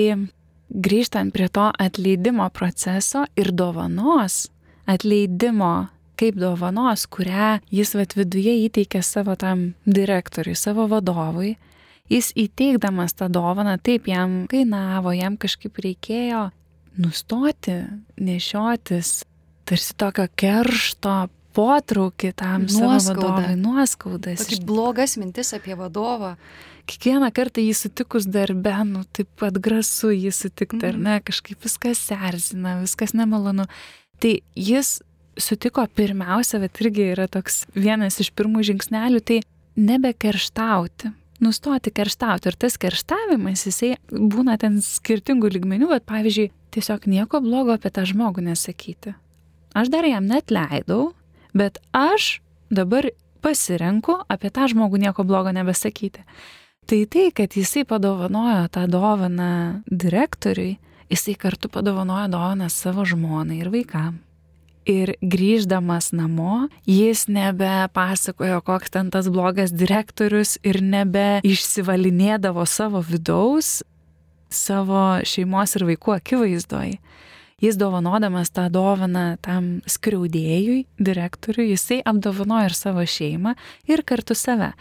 grįžtant 0.73 1.33
prie 1.35 1.49
to 1.53 1.69
atleidimo 1.71 2.49
proceso 2.55 3.27
ir 3.37 3.53
dovanos, 3.57 4.47
atleidimo 4.89 5.89
kaip 6.21 6.39
dovanos, 6.39 7.07
kurią 7.11 7.59
jis 7.73 7.95
vat 7.99 8.17
viduje 8.17 8.55
įteikė 8.69 9.03
savo 9.05 9.37
tam 9.37 9.73
direktoriui, 9.87 10.55
savo 10.59 10.87
vadovui, 10.91 11.57
jis 12.13 12.31
įteikdamas 12.39 13.17
tą 13.19 13.29
dovaną, 13.33 13.79
taip 13.83 14.09
jam 14.11 14.43
kainavo, 14.51 15.15
jam 15.17 15.39
kažkaip 15.41 15.81
reikėjo 15.83 16.51
nustoti 17.01 17.79
nešiotis 18.21 19.23
tarsi 19.65 19.95
tokio 19.97 20.27
keršto 20.37 21.15
potraukį 21.57 22.33
tam 22.39 22.67
nuoskaudai, 22.71 23.55
nuoskaudas. 23.61 24.43
Tokį 24.43 24.61
blogas 24.69 25.17
mintis 25.21 25.53
apie 25.57 25.77
vadovą. 25.79 26.35
Kiekvieną 26.91 27.29
kartą 27.35 27.63
jį 27.63 27.77
sutikus 27.79 28.27
darbe, 28.27 28.75
nu 28.89 29.05
taip 29.15 29.29
pat 29.39 29.59
grasu 29.63 30.11
jį 30.11 30.33
sutikti, 30.35 30.81
mm. 30.81 30.89
ar 30.89 30.97
mhm. 30.99 31.07
ne, 31.07 31.23
kažkaip 31.23 31.63
viskas 31.63 32.03
erzina, 32.17 32.81
viskas 32.83 33.15
nemalonu. 33.15 33.69
Tai 34.23 34.35
jis 34.59 34.97
sutiko 35.41 35.85
pirmiausia, 35.97 36.61
bet 36.63 36.81
irgi 36.83 37.13
yra 37.15 37.29
toks 37.31 37.65
vienas 37.75 38.19
iš 38.23 38.33
pirmų 38.37 38.65
žingsnelių, 38.73 39.23
tai 39.25 39.41
nebekerštauti. 39.79 41.13
Nustoti 41.43 41.91
kerštauti. 41.91 42.53
Ir 42.53 42.59
tas 42.61 42.77
kerštavimas, 42.79 43.65
jisai 43.67 43.97
būna 44.11 44.55
ten 44.63 44.79
skirtingų 44.85 45.51
lygmenių, 45.57 45.89
bet 45.91 46.07
pavyzdžiui, 46.07 46.53
tiesiog 46.75 47.09
nieko 47.11 47.41
blogo 47.43 47.75
apie 47.75 47.91
tą 47.95 48.05
žmogų 48.07 48.45
nesakyti. 48.47 49.17
Aš 49.75 49.91
dar 49.91 50.07
jam 50.07 50.29
net 50.29 50.53
leidau, 50.55 51.11
bet 51.55 51.79
aš 51.93 52.41
dabar 52.71 53.09
pasirenku 53.43 54.21
apie 54.31 54.51
tą 54.55 54.69
žmogų 54.71 55.01
nieko 55.03 55.25
blogo 55.27 55.53
nebesakyti. 55.53 56.25
Tai 56.87 57.05
tai, 57.07 57.29
kad 57.35 57.55
jisai 57.55 57.85
padovanojo 57.87 58.67
tą 58.75 58.87
dovaną 58.91 59.83
direktoriui, 59.87 60.79
jisai 61.11 61.37
kartu 61.39 61.71
padovanojo 61.71 62.29
dovaną 62.33 62.69
savo 62.71 63.05
žmonai 63.07 63.61
ir 63.63 63.71
vaikam. 63.71 64.19
Ir 64.83 65.13
grįždamas 65.23 66.11
namo, 66.11 66.67
jis 66.91 67.29
nebepasakojo, 67.31 68.59
koks 68.67 68.91
ten 68.91 69.13
tas 69.15 69.29
blogas 69.31 69.71
direktorius 69.71 70.57
ir 70.67 70.81
nebe 70.83 71.39
išsivalinėdavo 71.47 72.67
savo 72.67 72.99
vidaus, 73.07 73.85
savo 74.51 75.23
šeimos 75.23 75.77
ir 75.79 75.87
vaikų 75.87 76.17
akivaizdoj. 76.17 76.97
Jis 77.63 77.79
dovanodamas 77.79 78.51
tą 78.51 78.67
dovaną 78.75 79.37
tam 79.43 79.77
skriaudėjui, 79.87 80.81
direktoriui, 80.99 81.71
jisai 81.71 82.01
apdovanojo 82.03 82.71
ir 82.71 82.75
savo 82.75 83.07
šeimą 83.07 83.55
ir 83.91 84.03
kartu 84.03 84.35
save. 84.35 84.73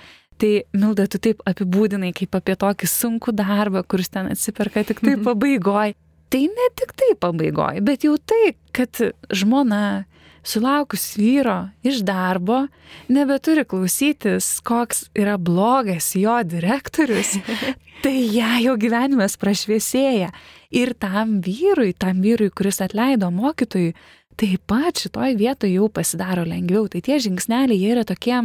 Tai, 0.41 0.53
Milda, 0.73 1.05
tu 1.05 1.19
taip 1.21 1.43
apibūdinai 1.45 2.09
kaip 2.17 2.33
apie 2.39 2.55
tokį 2.57 2.89
sunkų 2.89 3.35
darbą, 3.37 3.83
kuris 3.85 4.09
ten 4.09 4.31
atsiperka 4.33 4.81
tik 4.87 5.03
tai 5.05 5.19
pabaigoj 5.27 5.93
tai 6.31 6.47
ne 6.47 6.67
tik 6.79 6.93
tai 6.95 7.11
pabaigoj, 7.19 7.81
bet 7.83 8.05
jau 8.07 8.15
tai, 8.15 8.55
kad 8.75 8.95
žmona 9.35 10.05
sulaukus 10.43 11.17
vyro 11.17 11.69
iš 11.83 12.01
darbo 12.05 12.65
nebeturi 13.11 13.65
klausytis, 13.65 14.59
koks 14.65 15.05
yra 15.17 15.37
blogas 15.37 16.11
jo 16.15 16.39
direktorius, 16.43 17.35
tai 18.03 18.15
ją 18.33 18.55
jo 18.65 18.77
gyvenimas 18.81 19.37
prašviesėja. 19.41 20.31
Ir 20.71 20.95
tam 20.99 21.39
vyrui, 21.45 21.93
tam 21.93 22.23
vyrui, 22.23 22.49
kuris 22.55 22.81
atleido 22.83 23.31
mokytojui, 23.33 23.93
taip 24.39 24.65
pat 24.69 25.03
šitoj 25.03 25.35
vietoje 25.37 25.75
jau 25.75 25.89
pasidaro 25.93 26.45
lengviau. 26.47 26.87
Tai 26.89 27.03
tie 27.05 27.19
žingsneliai 27.21 27.77
jie 27.77 27.93
yra 27.93 28.05
tokie 28.07 28.39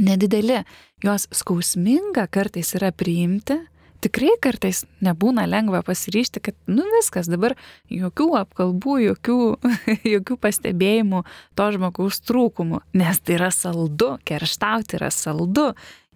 nedideli. 0.00 0.62
Jos 1.02 1.26
skausminga 1.34 2.28
kartais 2.30 2.76
yra 2.78 2.92
priimti, 2.94 3.56
tikrai 4.02 4.34
kartais 4.42 4.82
nebūna 5.04 5.44
lengva 5.48 5.82
pasiryšti, 5.86 6.42
kad, 6.44 6.56
nu 6.70 6.84
viskas, 6.96 7.30
dabar 7.30 7.54
jokių 7.92 8.28
apkalbų, 8.42 8.98
jokių, 9.06 9.38
jokių 10.14 10.38
pastebėjimų 10.42 11.22
to 11.58 11.70
žmogaus 11.76 12.20
trūkumų, 12.26 12.82
nes 12.98 13.22
tai 13.22 13.38
yra 13.38 13.52
saldu, 13.54 14.16
kerštauti 14.28 14.98
yra 15.00 15.10
saldu, 15.14 15.70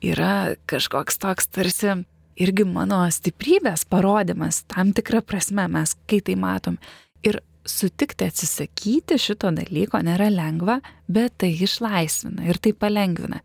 yra 0.05 0.57
kažkoks 0.70 1.20
toks 1.22 1.51
tarsi 1.55 1.99
irgi 2.37 2.66
mano 2.68 3.01
stiprybės 3.12 3.87
parodimas, 3.88 4.62
tam 4.70 4.92
tikrą 4.96 5.22
prasme 5.25 5.66
mes, 5.72 5.96
kai 6.09 6.20
tai 6.25 6.37
matom. 6.40 6.77
Ir 7.27 7.40
sutikti 7.66 8.29
atsisakyti 8.29 9.18
šito 9.20 9.51
dalyko 9.55 10.01
nėra 10.05 10.29
lengva, 10.31 10.81
bet 11.09 11.38
tai 11.42 11.53
išlaisvina 11.57 12.46
ir 12.51 12.61
tai 12.62 12.75
palengvina. 12.77 13.40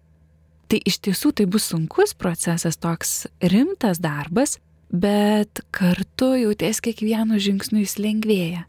Tai 0.72 0.78
iš 0.88 1.02
tiesų 1.04 1.34
tai 1.36 1.44
bus 1.52 1.66
sunkus 1.68 2.14
procesas, 2.16 2.78
toks 2.80 3.26
rimtas 3.44 4.00
darbas, 4.00 4.54
bet 4.88 5.60
kartu 5.76 6.30
jauties 6.40 6.80
kiekvienu 6.80 7.42
žingsniu 7.44 7.82
jis 7.82 7.98
lengvėja. 8.00 8.62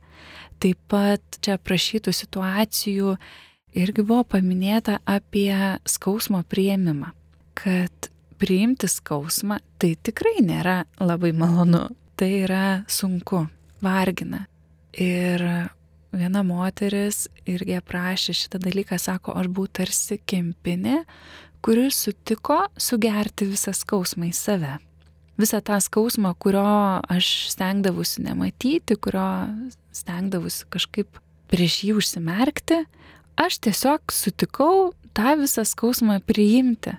Taip 0.59 0.81
pat 0.91 1.39
čia 1.47 1.61
prašytų 1.63 2.11
situacijų 2.19 3.13
irgi 3.79 4.03
buvo 4.03 4.25
paminėta 4.35 4.97
apie 5.07 5.55
skausmo 5.87 6.41
prieimimą, 6.43 7.13
kad 7.55 8.11
priimti 8.43 8.91
skausmą 8.91 9.61
tai 9.79 9.93
tikrai 9.95 10.43
nėra 10.43 10.81
labai 10.99 11.31
malonu, 11.31 11.85
tai 12.19 12.33
yra 12.41 12.65
sunku, 12.91 13.45
vargina. 13.79 14.49
Ir 14.99 15.47
viena 16.11 16.43
moteris 16.43 17.29
irgi 17.47 17.79
aprašė 17.79 18.35
šitą 18.43 18.59
dalyką, 18.67 18.99
sako, 18.99 19.39
aš 19.39 19.55
buvau 19.55 19.71
tarsi 19.79 20.19
kempinė, 20.19 21.05
kuris 21.63 21.99
sutiko 22.05 22.65
sugerti 22.77 23.47
visą 23.47 23.75
skausmą 23.77 24.29
į 24.31 24.35
save. 24.37 24.79
Visą 25.41 25.63
tą 25.65 25.79
skausmą, 25.81 26.35
kurio 26.43 26.65
aš 27.11 27.29
stengdavusi 27.55 28.25
nematyti, 28.27 28.99
kurio 29.01 29.27
stengdavusi 29.95 30.67
kažkaip 30.73 31.21
prieš 31.53 31.79
jį 31.87 31.95
užsimerkti, 32.01 32.83
aš 33.41 33.59
tiesiog 33.65 34.13
sutikau 34.13 34.93
tą 35.17 35.37
visą 35.41 35.65
skausmą 35.69 36.19
priimti. 36.27 36.97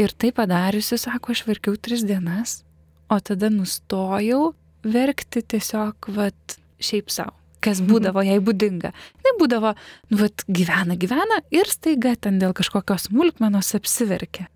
Ir 0.00 0.10
tai 0.18 0.32
padariusi, 0.34 0.98
sako, 0.98 1.36
aš 1.36 1.44
verkiau 1.46 1.78
tris 1.78 2.02
dienas, 2.06 2.62
o 3.06 3.20
tada 3.22 3.52
nustojau 3.52 4.54
verkti 4.82 5.44
tiesiog, 5.54 6.10
vad, 6.16 6.58
šiaip 6.82 7.12
savo 7.14 7.43
kas 7.64 7.80
mhm. 7.80 7.90
būdavo 7.90 8.24
jai 8.26 8.38
būdinga. 8.44 8.92
Jis 9.24 9.38
būdavo, 9.40 9.74
nu, 10.12 10.20
vat, 10.20 10.44
gyvena, 10.48 10.98
gyvena 11.00 11.40
ir 11.54 11.70
staiga 11.72 12.14
ten 12.16 12.40
dėl 12.42 12.54
kažkokios 12.56 13.08
smulkmenos 13.08 13.74
apsiverkė. 13.78 14.48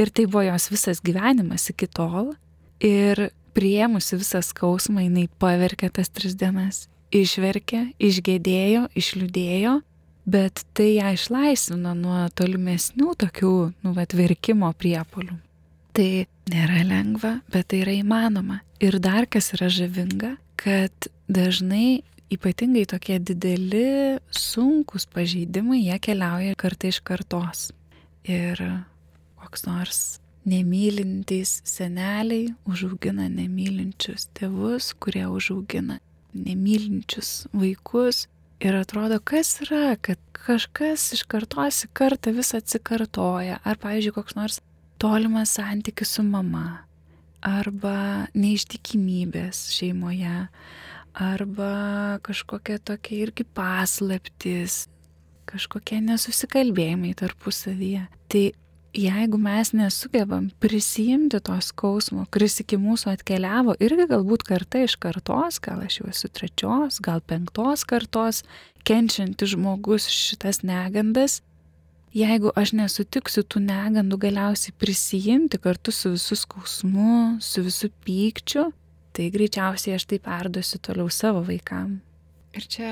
Ir 0.00 0.10
tai 0.14 0.24
buvo 0.26 0.46
jos 0.46 0.70
visas 0.72 1.02
gyvenimas 1.04 1.68
iki 1.72 1.88
tol. 1.90 2.32
Ir 2.82 3.28
prieimusi 3.52 4.16
visą 4.16 4.40
skausmą, 4.44 5.04
jinai 5.04 5.28
paverkė 5.42 5.92
tas 5.92 6.08
tris 6.08 6.34
dienas. 6.38 6.86
Išverkė, 7.12 7.90
išgėdėjo, 8.00 8.86
išliūdėjo, 8.96 9.74
bet 10.32 10.62
tai 10.72 10.94
ją 10.94 11.12
išlaisvino 11.12 11.92
nuo 11.98 12.22
tolimesnių 12.32 13.12
tokių, 13.20 13.56
nu, 13.84 13.92
atverkimo 14.00 14.70
priepolių. 14.80 15.36
Tai 15.92 16.08
nėra 16.48 16.86
lengva, 16.88 17.34
bet 17.52 17.68
tai 17.68 17.82
yra 17.84 17.98
įmanoma. 17.98 18.62
Ir 18.80 18.96
dar 19.02 19.28
kas 19.28 19.52
yra 19.58 19.68
žavinga, 19.68 20.38
kad 20.56 21.10
dažnai 21.28 22.00
ypatingai 22.32 22.86
tokie 22.88 23.18
dideli, 23.20 24.18
sunkus 24.32 25.06
pažeidimai, 25.12 25.82
jie 25.84 25.98
keliauja 26.02 26.56
kartai 26.58 26.92
iš 26.92 27.02
kartos. 27.04 27.70
Ir 28.24 28.60
koks 29.42 29.66
nors 29.66 30.02
nemylintys 30.48 31.60
seneliai 31.68 32.52
užaugina 32.68 33.28
nemylinčius 33.30 34.28
tėvus, 34.36 34.92
kurie 35.02 35.26
užaugina 35.30 35.98
nemylinčius 36.32 37.48
vaikus. 37.52 38.26
Ir 38.62 38.76
atrodo, 38.78 39.18
kas 39.18 39.56
yra, 39.64 39.96
kad 39.98 40.20
kažkas 40.36 41.08
iš 41.16 41.24
kartos 41.30 41.82
į 41.86 41.90
kartą 41.98 42.30
vis 42.36 42.52
atsikartoja. 42.54 43.58
Ar, 43.66 43.78
pavyzdžiui, 43.82 44.14
koks 44.14 44.38
nors 44.38 44.60
tolimas 45.02 45.56
santykis 45.58 46.14
su 46.16 46.22
mama. 46.22 46.84
Arba 47.42 48.28
neištikimybės 48.38 49.64
šeimoje 49.74 50.46
arba 51.14 52.18
kažkokia 52.24 52.78
tokia 52.78 53.26
irgi 53.26 53.44
paslaptis, 53.44 54.86
kažkokie 55.48 56.00
nesusikalbėjimai 56.04 57.12
tarpusavyje. 57.18 58.06
Tai 58.32 58.44
jeigu 58.92 59.38
mes 59.40 59.72
nesugebam 59.72 60.50
prisijimti 60.60 61.40
to 61.40 61.56
skausmo, 61.64 62.26
kuris 62.32 62.60
iki 62.64 62.78
mūsų 62.80 63.14
atkeliavo, 63.16 63.76
irgi 63.80 64.08
galbūt 64.10 64.44
karta 64.48 64.82
iš 64.84 64.96
kartos, 65.00 65.60
gal 65.64 65.84
aš 65.84 66.00
jau 66.00 66.10
esu 66.12 66.28
trečios, 66.32 67.00
gal 67.04 67.22
penktos 67.24 67.86
kartos, 67.88 68.42
kenčiantis 68.88 69.54
žmogus 69.54 70.08
šitas 70.12 70.62
negandas, 70.66 71.40
jeigu 72.16 72.52
aš 72.58 72.74
nesutiksiu 72.76 73.44
tų 73.44 73.64
negandų 73.64 74.20
galiausiai 74.26 74.76
prisijimti 74.76 75.60
kartu 75.62 75.94
su 75.94 76.12
visu 76.16 76.36
skausmu, 76.36 77.40
su 77.40 77.64
visu 77.64 77.88
pykčiu, 78.04 78.70
tai 79.12 79.28
greičiausiai 79.32 79.96
aš 79.96 80.06
tai 80.10 80.18
perduosiu 80.22 80.80
toliau 80.82 81.10
savo 81.12 81.42
vaikam. 81.46 82.00
Ir 82.56 82.66
čia, 82.68 82.90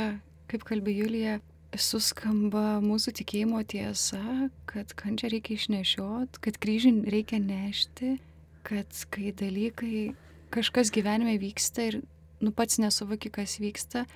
kaip 0.51 0.65
kalbė 0.69 0.95
Julija, 0.97 1.39
suskamba 1.79 2.81
mūsų 2.83 3.15
tikėjimo 3.21 3.61
tiesa, 3.69 4.51
kad 4.71 4.95
kančią 4.99 5.31
reikia 5.35 5.57
išnešiot, 5.57 6.41
kad 6.43 6.59
kryžį 6.63 6.95
reikia 7.13 7.39
nešti, 7.43 8.17
kad 8.67 9.05
kai 9.15 9.31
dalykai 9.37 10.11
kažkas 10.51 10.91
gyvenime 10.95 11.37
vyksta 11.41 11.87
ir 11.91 12.01
nu 12.41 12.51
pats 12.57 12.81
nesuvoki, 12.83 13.31
kas 13.31 13.59
vyksta, 13.63 14.07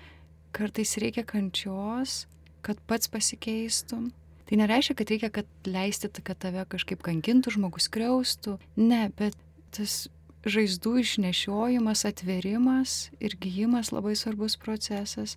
kartais 0.55 0.97
reikia 1.01 1.25
kančios, 1.29 2.25
kad 2.65 2.81
pats 2.89 3.11
pasikeistum. 3.13 4.11
Tai 4.45 4.59
nereiškia, 4.61 4.97
kad 4.99 5.13
reikia, 5.13 5.31
kad 5.33 5.69
leisti, 5.69 6.11
kad 6.25 6.41
tave 6.41 6.65
kažkaip 6.69 7.01
kankintų, 7.05 7.55
žmogus 7.55 7.89
kriaustų. 7.93 8.59
Ne, 8.77 9.07
bet 9.17 9.37
tas 9.73 10.09
žaizdų 10.53 10.99
išnešiojimas, 11.03 12.05
atverimas 12.09 13.11
ir 13.21 13.37
gyjimas 13.41 13.93
labai 13.95 14.15
svarbus 14.19 14.57
procesas. 14.61 15.37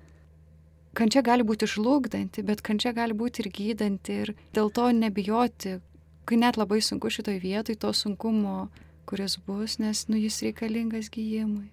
Kančia 0.98 1.22
gali 1.22 1.46
būti 1.46 1.68
išlūkdanti, 1.70 2.44
bet 2.44 2.64
kančia 2.66 2.92
gali 2.98 3.14
būti 3.14 3.44
ir 3.44 3.52
gydanti 3.54 4.18
ir 4.24 4.34
dėl 4.56 4.72
to 4.74 4.90
nebijoti, 4.92 5.78
kai 6.26 6.40
net 6.42 6.58
labai 6.58 6.82
sunku 6.82 7.12
šitoj 7.14 7.38
vietoj 7.44 7.78
to 7.80 7.94
sunkumo, 7.94 8.68
kuris 9.08 9.38
bus, 9.48 9.78
nes 9.80 10.08
nu 10.10 10.18
jis 10.20 10.42
reikalingas 10.44 11.12
gyjimui. 11.14 11.70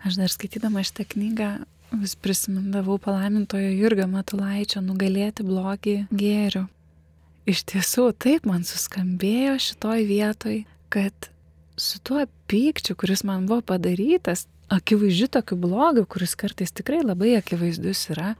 Aš 0.00 0.16
dar 0.16 0.32
skaitydama 0.32 0.84
šitą 0.86 1.04
knygą 1.12 1.50
vis 2.00 2.14
prisimindavau 2.14 2.96
palaimintojo 3.02 3.72
Jurgio 3.74 4.06
Matulaičio 4.08 4.80
nugalėti 4.84 5.44
blogį 5.44 5.96
gėriu. 6.14 6.68
Iš 7.50 7.64
tiesų, 7.72 8.06
taip 8.22 8.46
man 8.46 8.62
suskambėjo 8.64 9.56
šitoj 9.60 10.06
vietoj, 10.08 10.62
kad 10.92 11.30
su 11.80 11.98
tuo 12.04 12.26
pykčiu, 12.50 12.96
kuris 12.98 13.24
man 13.24 13.48
buvo 13.48 13.62
padarytas, 13.72 14.46
akivaizdžiu 14.70 15.28
tokiu 15.34 15.58
blogiu, 15.58 16.06
kuris 16.06 16.36
kartais 16.38 16.72
tikrai 16.76 17.02
labai 17.02 17.34
akivaizdus 17.38 18.10
yra, 18.14 18.34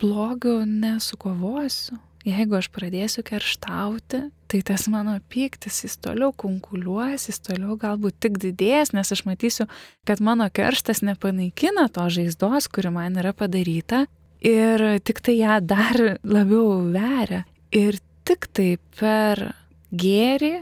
blogiu 0.00 0.62
nesukovosiu. 0.68 1.98
Jeigu 2.24 2.56
aš 2.56 2.70
pradėsiu 2.72 3.20
kerštauti, 3.26 4.22
tai 4.48 4.60
tas 4.64 4.86
mano 4.88 5.18
pyktis, 5.28 5.82
jis 5.84 5.98
toliau 6.00 6.32
konkuliuos, 6.32 7.26
jis 7.28 7.42
toliau 7.44 7.76
galbūt 7.76 8.16
tik 8.24 8.38
didės, 8.40 8.94
nes 8.96 9.12
aš 9.12 9.26
matysiu, 9.28 9.66
kad 10.08 10.22
mano 10.24 10.46
kerštas 10.48 11.02
nepanaikina 11.04 11.90
to 11.92 12.06
žaizdos, 12.08 12.70
kuri 12.72 12.94
man 12.94 13.20
yra 13.20 13.34
padaryta 13.36 14.06
ir 14.40 14.86
tik 15.04 15.20
tai 15.20 15.36
ją 15.36 15.58
dar 15.68 16.00
labiau 16.24 16.80
veria. 16.94 17.44
Ir 17.76 18.00
tik 18.24 18.48
tai 18.56 18.70
per 18.96 19.50
gėrį, 19.92 20.54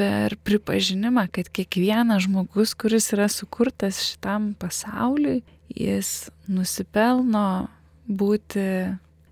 per 0.00 0.32
pripažinimą, 0.48 1.26
kad 1.34 1.50
kiekvienas 1.52 2.24
žmogus, 2.24 2.72
kuris 2.72 3.10
yra 3.12 3.26
sukurtas 3.28 3.98
šitam 4.06 4.54
pasauliui, 4.56 5.42
jis 5.76 6.30
nusipelno 6.48 7.68
būti 8.08 8.64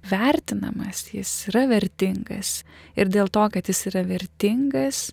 vertinamas, 0.08 1.06
jis 1.14 1.30
yra 1.48 1.64
vertingas. 1.70 2.62
Ir 3.00 3.08
dėl 3.08 3.32
to, 3.32 3.46
kad 3.54 3.70
jis 3.70 3.86
yra 3.88 4.04
vertingas, 4.08 5.06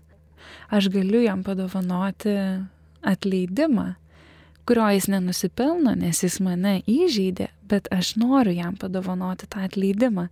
aš 0.75 0.89
galiu 0.91 1.23
jam 1.23 1.45
padovanoti 1.45 2.35
atleidimą, 3.05 3.93
kurio 4.67 4.89
jis 4.91 5.07
nenusipelno, 5.13 5.95
nes 5.95 6.19
jis 6.25 6.41
mane 6.43 6.81
įžeidė, 6.83 7.47
bet 7.63 7.87
aš 7.95 8.17
noriu 8.19 8.57
jam 8.57 8.75
padovanoti 8.81 9.47
tą 9.47 9.63
atleidimą. 9.69 10.27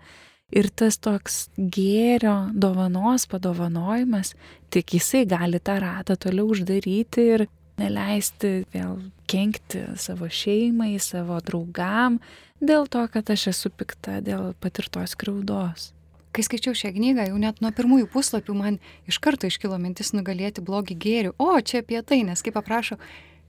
Ir 0.53 0.69
tas 0.69 0.99
toks 1.01 1.47
gėrio 1.57 2.51
dovanos 2.53 3.25
padovanojimas, 3.31 4.35
tik 4.73 4.93
jisai 4.99 5.23
gali 5.25 5.57
tą 5.57 5.79
ratą 5.81 6.17
toliau 6.19 6.51
uždaryti 6.53 7.25
ir 7.37 7.47
neleisti 7.81 8.59
vėl 8.73 8.99
kenkti 9.29 9.81
savo 9.97 10.29
šeimai, 10.29 10.91
savo 11.01 11.39
draugam, 11.41 12.19
dėl 12.61 12.85
to, 12.85 13.01
kad 13.09 13.33
aš 13.33 13.47
esu 13.55 13.73
pikta 13.73 14.19
dėl 14.21 14.51
patirtos 14.61 15.17
kraudos. 15.17 15.89
Kai 16.33 16.45
skaičiau 16.45 16.77
šią 16.77 16.93
knygą, 16.95 17.27
jau 17.29 17.41
net 17.41 17.59
nuo 17.61 17.69
pirmųjų 17.73 18.07
puslapių 18.13 18.53
man 18.57 18.79
iš 19.09 19.19
karto 19.21 19.49
iškilo 19.49 19.77
mintis 19.81 20.13
nugalėti 20.13 20.63
blogį 20.65 20.97
gėrių. 20.97 21.35
O, 21.37 21.49
čia 21.61 21.83
apie 21.83 22.01
tai, 22.01 22.23
nes 22.25 22.41
kaip 22.45 22.57
aprašo, 22.57 22.97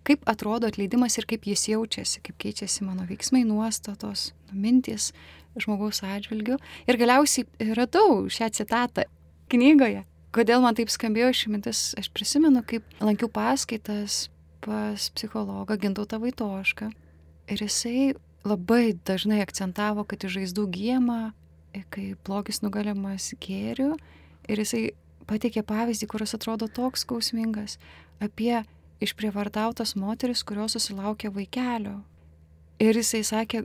kaip 0.04 0.24
atrodo 0.28 0.68
atleidimas 0.68 1.16
ir 1.16 1.28
kaip 1.28 1.48
jis 1.48 1.68
jaučiasi, 1.72 2.20
kaip 2.24 2.36
keičiasi 2.44 2.84
mano 2.84 3.06
veiksmai, 3.08 3.40
nuostatos, 3.48 4.32
mintys 4.52 5.14
žmogaus 5.60 6.02
atžvilgių. 6.06 6.58
Ir 6.88 6.98
galiausiai 7.00 7.74
radau 7.76 8.24
šią 8.32 8.50
citatą 8.58 9.06
knygoje. 9.52 10.04
Kodėl 10.34 10.64
man 10.64 10.74
taip 10.74 10.90
skambėjo 10.90 11.30
ši 11.36 11.50
mintis, 11.52 11.80
aš 11.98 12.08
prisimenu, 12.10 12.64
kaip 12.66 12.86
lankiau 13.04 13.30
paskaitas 13.30 14.28
pas 14.64 15.10
psichologą 15.14 15.76
Gintautą 15.78 16.18
Vaitošką. 16.22 16.90
Ir 17.52 17.62
jisai 17.62 18.14
labai 18.44 18.96
dažnai 19.06 19.42
akcentavo, 19.44 20.02
kad 20.08 20.24
iš 20.24 20.38
žaizdų 20.38 20.66
gyjama, 20.74 21.34
kai 21.94 22.14
blogis 22.26 22.62
nugalimas 22.64 23.30
gėriu. 23.42 23.94
Ir 24.50 24.60
jisai 24.60 24.82
pateikė 25.28 25.62
pavyzdį, 25.66 26.08
kuris 26.10 26.34
atrodo 26.36 26.68
toks 26.68 27.04
skausmingas, 27.06 27.78
apie 28.22 28.64
išprievartautas 29.04 29.94
moteris, 30.00 30.42
kurios 30.46 30.76
susilaukė 30.76 31.30
vaikelio. 31.34 32.00
Ir 32.82 32.96
jisai 32.98 33.22
sakė, 33.26 33.64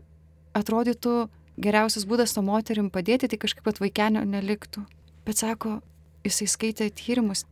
atrodytų 0.58 1.30
geriausias 1.60 2.08
būdas 2.10 2.36
to 2.36 2.44
moterim 2.46 2.90
padėti, 2.94 3.30
tai 3.30 3.40
kažkaip 3.42 3.66
pat 3.68 3.82
vaikelio 3.84 4.26
neliktų. 4.26 4.86
Bet 5.28 5.42
sako, 5.44 5.80
jisai 6.26 6.48
skaitė 6.50 6.90
tyrimus. 6.96 7.46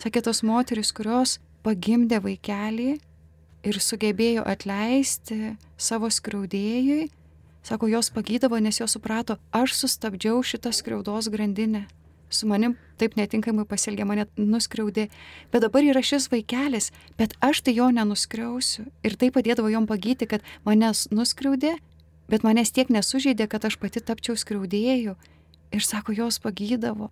Sakė, 0.00 0.22
tos 0.24 0.44
moteris, 0.46 0.92
kurios 0.96 1.38
pagimdė 1.64 2.22
vaikelį, 2.24 2.98
ir 3.66 3.80
sugebėjo 3.80 4.44
atleisti 4.48 5.54
savo 5.80 6.10
skriaudėjui, 6.12 7.08
sako, 7.66 7.90
jos 7.92 8.10
pagydavo, 8.14 8.60
nes 8.62 8.80
jos 8.80 8.96
suprato, 8.96 9.36
aš 9.52 9.76
sustabdžiau 9.82 10.42
šitą 10.44 10.72
skriaudos 10.74 11.30
grandinę. 11.32 11.86
Su 12.30 12.46
manim 12.46 12.76
taip 13.00 13.16
netinkamai 13.18 13.64
pasielgė, 13.66 14.04
mane 14.06 14.28
nuskriaudė, 14.38 15.08
bet 15.50 15.64
dabar 15.64 15.82
yra 15.82 16.02
šis 16.04 16.28
vaikelis, 16.30 16.92
bet 17.18 17.34
aš 17.42 17.64
tai 17.66 17.74
jo 17.74 17.88
nenuskriausiu. 17.90 18.86
Ir 19.02 19.16
tai 19.18 19.32
padėdavo 19.34 19.72
jom 19.72 19.88
pagyti, 19.90 20.28
kad 20.30 20.44
manęs 20.64 21.08
nuskriaudė, 21.10 21.74
bet 22.30 22.46
manęs 22.46 22.72
tiek 22.74 22.90
nesužeidė, 22.92 23.48
kad 23.50 23.66
aš 23.66 23.76
pati 23.82 24.02
tapčiau 24.02 24.38
skriaudėjų. 24.38 25.16
Ir 25.70 25.86
sako, 25.86 26.14
jos 26.16 26.40
pagydavo. 26.42 27.10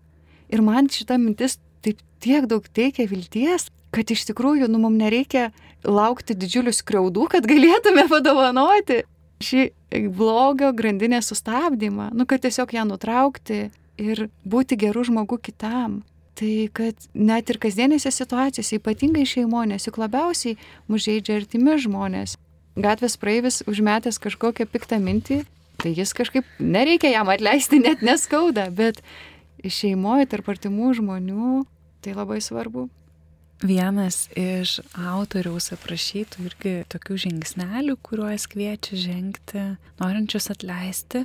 Ir 0.50 0.62
man 0.64 0.88
šita 0.90 1.18
mintis 1.20 1.58
taip 1.84 2.00
tiek 2.22 2.46
daug 2.50 2.64
teikia 2.74 3.06
vilties, 3.10 3.68
kad 3.94 4.10
iš 4.10 4.26
tikrųjų, 4.30 4.68
nu, 4.70 4.80
mums 4.82 4.98
nereikia 5.00 5.48
laukti 5.86 6.36
didžiulių 6.38 6.74
skriaudų, 6.74 7.28
kad 7.34 7.46
galėtume 7.48 8.08
padovanoti 8.12 9.02
šį 9.44 9.68
blogio 10.14 10.72
grandinės 10.76 11.30
sustabdymą, 11.30 12.10
nu, 12.16 12.26
kad 12.28 12.42
tiesiog 12.44 12.74
ją 12.74 12.84
nutraukti 12.88 13.68
ir 13.98 14.28
būti 14.44 14.78
gerų 14.78 15.08
žmogų 15.10 15.40
kitam. 15.50 16.02
Tai 16.38 16.50
kad 16.70 17.08
net 17.18 17.50
ir 17.50 17.58
kasdienėse 17.58 18.12
situacijose, 18.14 18.78
ypatingai 18.78 19.24
šeimonės, 19.26 19.88
juk 19.88 19.98
labiausiai 19.98 20.54
mus 20.86 21.02
žaidžia 21.06 21.40
artimi 21.40 21.74
žmonės. 21.82 22.36
Gatvės 22.78 23.16
praeivis 23.18 23.62
užmetęs 23.66 24.20
kažkokią 24.22 24.68
piktą 24.70 25.00
mintį, 25.02 25.40
tai 25.82 25.90
jis 25.96 26.14
kažkaip 26.14 26.46
nereikia 26.62 27.10
jam 27.10 27.30
atleisti, 27.32 27.80
net 27.82 28.04
neskauda, 28.06 28.68
bet 28.70 29.02
šeimoje 29.66 30.28
tarp 30.30 30.52
artimų 30.54 30.92
žmonių 31.00 31.64
tai 32.04 32.14
labai 32.14 32.38
svarbu. 32.44 32.86
Vienas 33.58 34.28
iš 34.38 34.76
autoriaus 34.94 35.72
aprašytų 35.74 36.44
irgi 36.46 36.74
tokių 36.94 37.16
žingsnelių, 37.24 37.96
kuriuos 38.06 38.46
kviečia 38.52 38.98
žengti, 39.02 39.64
norinčius 39.98 40.46
atleisti. 40.54 41.24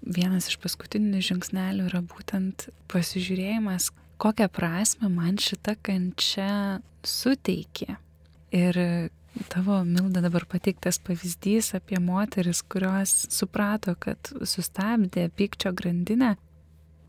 Vienas 0.00 0.48
iš 0.48 0.56
paskutinių 0.62 1.20
žingsnelių 1.24 1.90
yra 1.90 2.00
būtent 2.08 2.70
pasižiūrėjimas, 2.92 3.90
kokią 4.16 4.48
prasme 4.48 5.12
man 5.12 5.36
šita 5.36 5.76
kančia 5.84 6.80
suteikė. 7.04 7.98
Ir 8.56 8.80
tavo 9.52 9.80
Milda 9.84 10.22
dabar 10.24 10.46
pateiktas 10.50 11.00
pavyzdys 11.02 11.74
apie 11.78 12.00
moteris, 12.00 12.62
kurios 12.62 13.26
suprato, 13.34 13.96
kad 13.98 14.32
sustabdė 14.42 15.28
pykčio 15.36 15.74
grandinę, 15.76 16.34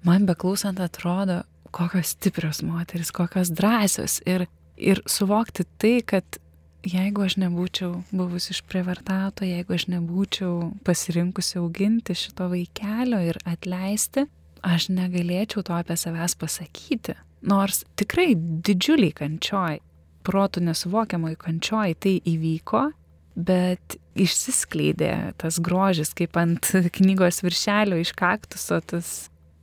man 0.05 0.25
beklausant 0.29 0.81
atrodo, 0.81 1.43
kokios 1.75 2.15
stiprios 2.15 2.61
moteris, 2.63 3.11
kokios 3.11 3.51
drąsios. 3.53 4.21
Ir 4.25 4.47
ir 4.77 5.01
suvokti 5.07 5.63
tai, 5.77 5.99
kad 6.05 6.39
jeigu 6.85 7.25
aš 7.25 7.37
nebūčiau 7.41 8.01
buvus 8.13 8.49
išprievartauta, 8.53 9.47
jeigu 9.47 9.75
aš 9.75 9.87
nebūčiau 9.93 10.71
pasirinkusi 10.85 11.59
auginti 11.61 12.15
šito 12.17 12.49
vaikelio 12.51 13.21
ir 13.25 13.39
atleisti, 13.47 14.27
aš 14.65 14.89
negalėčiau 14.93 15.65
to 15.65 15.75
apie 15.77 15.97
savęs 15.99 16.37
pasakyti. 16.41 17.17
Nors 17.45 17.83
tikrai 17.99 18.33
didžiuliai 18.35 19.13
kančioj, 19.15 19.79
protų 20.25 20.63
nesuvokiamai 20.65 21.35
kančioj 21.39 21.95
tai 22.01 22.17
įvyko, 22.25 22.89
bet 23.35 23.97
išsiskleidė 24.15 25.35
tas 25.41 25.59
grožis, 25.59 26.13
kaip 26.15 26.37
ant 26.39 26.71
knygos 26.97 27.43
viršelio 27.43 27.99
iš 28.01 28.13
kaktuso, 28.17 28.79
tas 28.81 29.15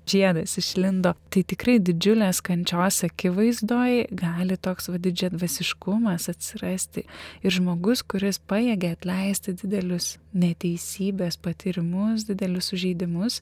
žiedas 0.08 0.56
išlindo. 0.58 1.14
Tai 1.32 1.42
tikrai 1.48 1.78
didžiulės 1.82 2.42
kančios 2.44 3.02
akivaizdoj 3.06 4.08
gali 4.18 4.58
toks 4.60 4.90
vadidžia 4.92 5.30
dvasiškumas 5.32 6.28
atsirasti. 6.32 7.06
Ir 7.42 7.56
žmogus, 7.56 8.02
kuris 8.02 8.40
pajėgia 8.50 8.94
atleisti 8.96 9.54
didelius 9.62 10.16
neteisybės 10.34 11.38
patyrimus, 11.42 12.26
didelius 12.28 12.72
sužeidimus, 12.72 13.40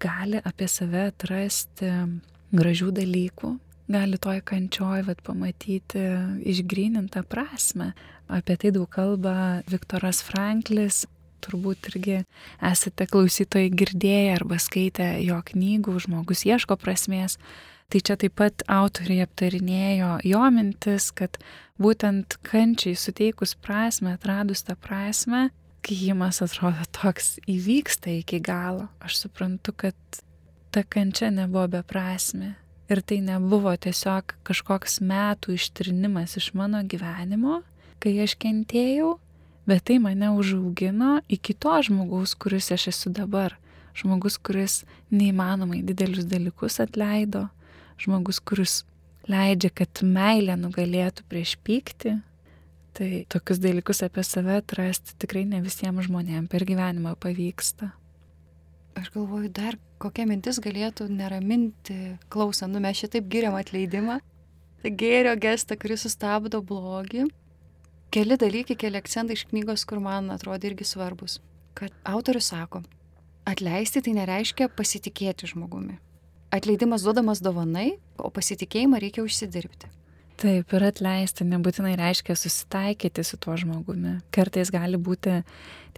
gali 0.00 0.40
apie 0.44 0.68
save 0.70 1.10
atrasti 1.12 1.92
gražių 2.56 2.90
dalykų, 2.96 3.54
gali 3.90 4.18
toj 4.22 4.40
kančioj 4.46 5.04
vat, 5.08 5.22
pamatyti 5.26 6.02
išgrynintą 6.46 7.24
prasme. 7.26 7.92
Apie 8.30 8.56
tai 8.60 8.70
daug 8.74 8.88
kalba 8.90 9.62
Viktoras 9.70 10.22
Franklis, 10.22 11.04
turbūt 11.42 11.90
irgi 11.90 12.20
esate 12.70 13.06
klausytojai 13.10 13.72
girdėję 13.72 14.36
arba 14.36 14.60
skaitę 14.60 15.16
jo 15.24 15.40
knygų 15.50 15.96
Žmogus 16.06 16.44
ieško 16.46 16.78
prasmės. 16.80 17.38
Tai 17.90 17.98
čia 18.06 18.14
taip 18.22 18.36
pat 18.38 18.62
autoriai 18.70 19.24
aptarinėjo 19.24 20.20
jo 20.22 20.42
mintis, 20.54 21.08
kad 21.10 21.40
būtent 21.82 22.36
kančiai 22.46 22.94
suteikus 22.94 23.56
prasme, 23.58 24.14
atradus 24.14 24.62
tą 24.62 24.76
prasme, 24.78 25.48
kijimas 25.82 26.38
atrodo 26.44 26.86
toks 26.94 27.40
įvyksta 27.50 28.14
iki 28.20 28.38
galo. 28.46 28.86
Aš 29.02 29.24
suprantu, 29.24 29.74
kad 29.74 30.22
ta 30.70 30.84
kančia 30.86 31.32
nebuvo 31.34 31.66
beprasme. 31.80 32.54
Ir 32.90 33.00
tai 33.06 33.20
nebuvo 33.22 33.70
tiesiog 33.78 34.34
kažkoks 34.42 34.98
metų 35.06 35.54
ištrinimas 35.54 36.34
iš 36.40 36.48
mano 36.58 36.80
gyvenimo, 36.82 37.60
kai 38.02 38.16
aš 38.24 38.34
kentėjau, 38.42 39.12
bet 39.70 39.84
tai 39.86 40.00
mane 40.02 40.32
užaugino 40.34 41.20
iki 41.30 41.54
to 41.54 41.76
žmogaus, 41.86 42.34
kuris 42.34 42.72
aš 42.74 42.88
esu 42.90 43.12
dabar. 43.14 43.54
Žmogus, 43.94 44.38
kuris 44.42 44.80
neįmanomai 45.10 45.84
didelius 45.86 46.26
dalykus 46.30 46.80
atleido, 46.82 47.48
žmogus, 48.00 48.40
kuris 48.42 48.80
leidžia, 49.30 49.70
kad 49.70 50.02
meilė 50.02 50.56
nugalėtų 50.58 51.26
prieš 51.30 51.56
pyktį. 51.66 52.16
Tai 52.96 53.10
tokius 53.30 53.62
dalykus 53.62 54.02
apie 54.02 54.26
save 54.26 54.58
atrasti 54.58 55.14
tikrai 55.22 55.44
ne 55.46 55.62
visiems 55.62 56.08
žmonėms 56.08 56.50
per 56.50 56.66
gyvenimą 56.66 57.14
pavyksta. 57.22 57.92
Aš 58.98 59.12
galvoju, 59.14 59.50
dar 59.54 59.78
kokia 60.02 60.26
mintis 60.26 60.58
galėtų 60.62 61.06
neraminti 61.12 62.16
klausant, 62.32 62.72
nu 62.74 62.82
mes 62.82 62.98
šitaip 62.98 63.28
giriam 63.30 63.54
atleidimą, 63.58 64.18
tai 64.82 64.92
gėrio 65.02 65.36
gestą, 65.40 65.78
kuris 65.78 66.06
sustabdo 66.06 66.62
blogį. 66.64 67.28
Keli 68.10 68.36
dalykai, 68.40 68.74
keli 68.74 68.98
akcentai 68.98 69.38
iš 69.38 69.46
knygos, 69.52 69.86
kur 69.86 70.02
man 70.02 70.32
atrodo 70.34 70.66
irgi 70.66 70.88
svarbus. 70.88 71.38
Kad 71.78 71.94
autorius 72.02 72.50
sako, 72.50 72.82
atleisti 73.46 74.02
tai 74.02 74.16
nereiškia 74.18 74.72
pasitikėti 74.74 75.52
žmogumi 75.52 76.00
atleidimas 76.50 77.04
duodamas 77.06 77.40
dovanai, 77.42 77.94
o 78.18 78.30
pasitikėjimą 78.34 79.00
reikia 79.02 79.24
užsidirbti. 79.24 79.90
Taip, 80.40 80.72
ir 80.72 80.86
atleisti 80.86 81.44
nebūtinai 81.44 81.94
reiškia 82.00 82.34
susitaikyti 82.38 83.24
su 83.26 83.36
tuo 83.40 83.56
žmogumi. 83.60 84.18
Kartais 84.32 84.72
gali 84.72 84.96
būti 84.96 85.42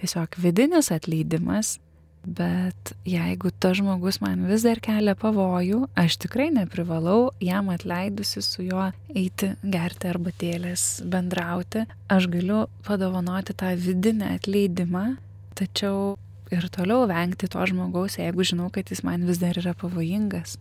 tiesiog 0.01 0.39
vidinis 0.43 0.91
atleidimas, 0.95 1.77
bet 2.25 2.93
jeigu 3.09 3.51
tas 3.59 3.77
žmogus 3.79 4.21
man 4.23 4.47
vis 4.49 4.65
dar 4.67 4.81
kelia 4.83 5.15
pavojų, 5.19 5.85
aš 5.99 6.19
tikrai 6.25 6.51
neprivalau 6.55 7.33
jam 7.43 7.71
atleidusi 7.73 8.43
su 8.45 8.67
juo 8.67 8.91
eiti, 9.15 9.53
gerti 9.63 10.11
arbatėlės, 10.11 11.03
bendrauti. 11.09 11.87
Aš 12.13 12.29
galiu 12.33 12.67
padovanoti 12.87 13.57
tą 13.59 13.73
vidinę 13.79 14.35
atleidimą, 14.37 15.17
tačiau 15.59 16.17
ir 16.53 16.69
toliau 16.73 17.07
vengti 17.11 17.49
to 17.51 17.65
žmogaus, 17.69 18.19
jeigu 18.21 18.47
žinau, 18.47 18.69
kad 18.73 18.91
jis 18.93 19.03
man 19.07 19.27
vis 19.29 19.41
dar 19.43 19.59
yra 19.59 19.75
pavojingas. 19.79 20.59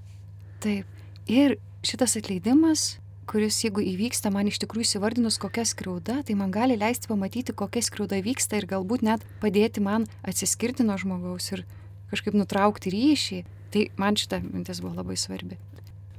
Taip. 0.64 0.88
Ir 1.30 1.58
šitas 1.86 2.16
atleidimas, 2.18 2.96
kuris 3.32 3.62
jeigu 3.64 3.84
įvyksta 3.94 4.28
man 4.34 4.50
iš 4.52 4.60
tikrųjų 4.60 4.90
įsivardinus 4.90 5.40
kokia 5.40 5.64
skriauda, 5.68 6.20
tai 6.28 6.36
man 6.36 6.52
gali 6.52 6.76
leisti 6.80 7.08
pamatyti, 7.08 7.56
kokia 7.56 7.84
skriauda 7.86 8.20
vyksta 8.26 8.60
ir 8.60 8.68
galbūt 8.68 9.06
net 9.08 9.24
padėti 9.40 9.84
man 9.84 10.08
atsiskirti 10.28 10.84
nuo 10.84 10.98
žmogaus 11.00 11.48
ir 11.56 11.64
kažkaip 12.12 12.36
nutraukti 12.36 12.92
ryšį. 12.92 13.42
Tai 13.72 13.86
man 13.96 14.18
šita 14.20 14.42
mintis 14.44 14.82
buvo 14.84 14.98
labai 14.98 15.16
svarbi. 15.16 15.56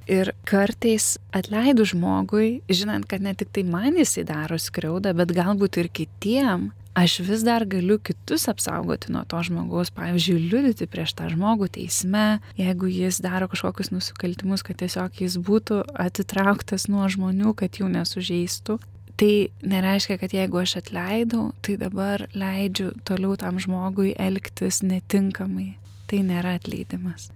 Ir 0.08 0.32
kartais 0.48 1.18
atleidų 1.36 1.84
žmogui, 1.92 2.46
žinant, 2.72 3.04
kad 3.06 3.22
ne 3.22 3.36
tik 3.38 3.52
tai 3.54 3.62
man 3.68 3.98
jisai 4.00 4.24
daro 4.26 4.56
skriaudą, 4.58 5.12
bet 5.14 5.34
galbūt 5.36 5.78
ir 5.82 5.90
kitiem, 5.92 6.70
aš 6.95 7.18
vis 7.24 7.43
dar 7.45 7.64
galiu 7.64 7.99
kitus 7.99 8.49
apsaugoti 8.49 9.12
nuo 9.12 9.24
to 9.28 9.40
žmogaus, 9.47 9.90
pavyzdžiui, 9.97 10.49
liudyti 10.53 10.88
prieš 10.90 11.14
tą 11.18 11.28
žmogų 11.32 11.70
teisme, 11.76 12.40
jeigu 12.59 12.90
jis 12.93 13.20
daro 13.24 13.49
kažkokius 13.53 13.93
nusikaltimus, 13.95 14.64
kad 14.66 14.80
tiesiog 14.82 15.22
jis 15.24 15.38
būtų 15.40 15.82
atitrauktas 16.07 16.88
nuo 16.93 17.09
žmonių, 17.09 17.55
kad 17.59 17.80
jų 17.80 17.90
nesužeistų. 17.93 18.78
Tai 19.20 19.32
nereiškia, 19.68 20.16
kad 20.18 20.32
jeigu 20.34 20.62
aš 20.62 20.78
atleidau, 20.80 21.51
tai 21.62 21.76
dabar 21.80 22.26
leidžiu 22.34 22.90
toliau 23.07 23.36
tam 23.38 23.61
žmogui 23.61 24.16
elgtis 24.18 24.80
netinkamai. 24.82 25.74
Tai 26.11 26.24
nėra 26.26 26.57
atleidimas. 26.59 27.30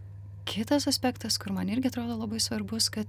Kitas 0.48 0.88
aspektas, 0.90 1.38
kur 1.42 1.54
man 1.54 1.70
irgi 1.72 1.90
atrodo 1.90 2.16
labai 2.16 2.40
svarbus, 2.42 2.88
kad 2.92 3.08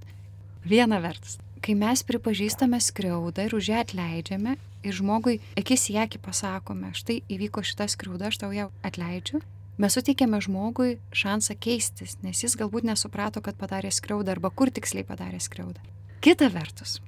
viena 0.68 1.00
vertus, 1.02 1.38
kai 1.62 1.74
mes 1.78 2.02
pripažįstame 2.06 2.80
skriaudą 2.82 3.48
ir 3.48 3.54
už 3.56 3.70
ją 3.72 3.82
atleidžiame 3.84 4.56
ir 4.86 4.94
žmogui 4.94 5.38
akis 5.58 5.88
į 5.92 5.98
akį 6.04 6.20
pasakome, 6.24 6.92
štai 6.96 7.20
įvyko 7.28 7.64
šita 7.66 7.88
skriauda, 7.90 8.30
aš 8.30 8.40
tau 8.42 8.50
ją 8.54 8.68
atleidžiu, 8.86 9.42
mes 9.78 9.94
suteikėme 9.94 10.40
žmogui 10.44 10.98
šansą 11.14 11.58
keistis, 11.58 12.16
nes 12.22 12.42
jis 12.42 12.56
galbūt 12.58 12.86
nesuprato, 12.88 13.42
kad 13.44 13.58
padarė 13.58 13.92
skriaudą 13.94 14.36
arba 14.36 14.50
kur 14.50 14.72
tiksliai 14.74 15.06
padarė 15.06 15.40
skriaudą. 15.42 15.82
Kita 16.24 16.50
vertus, 16.50 16.98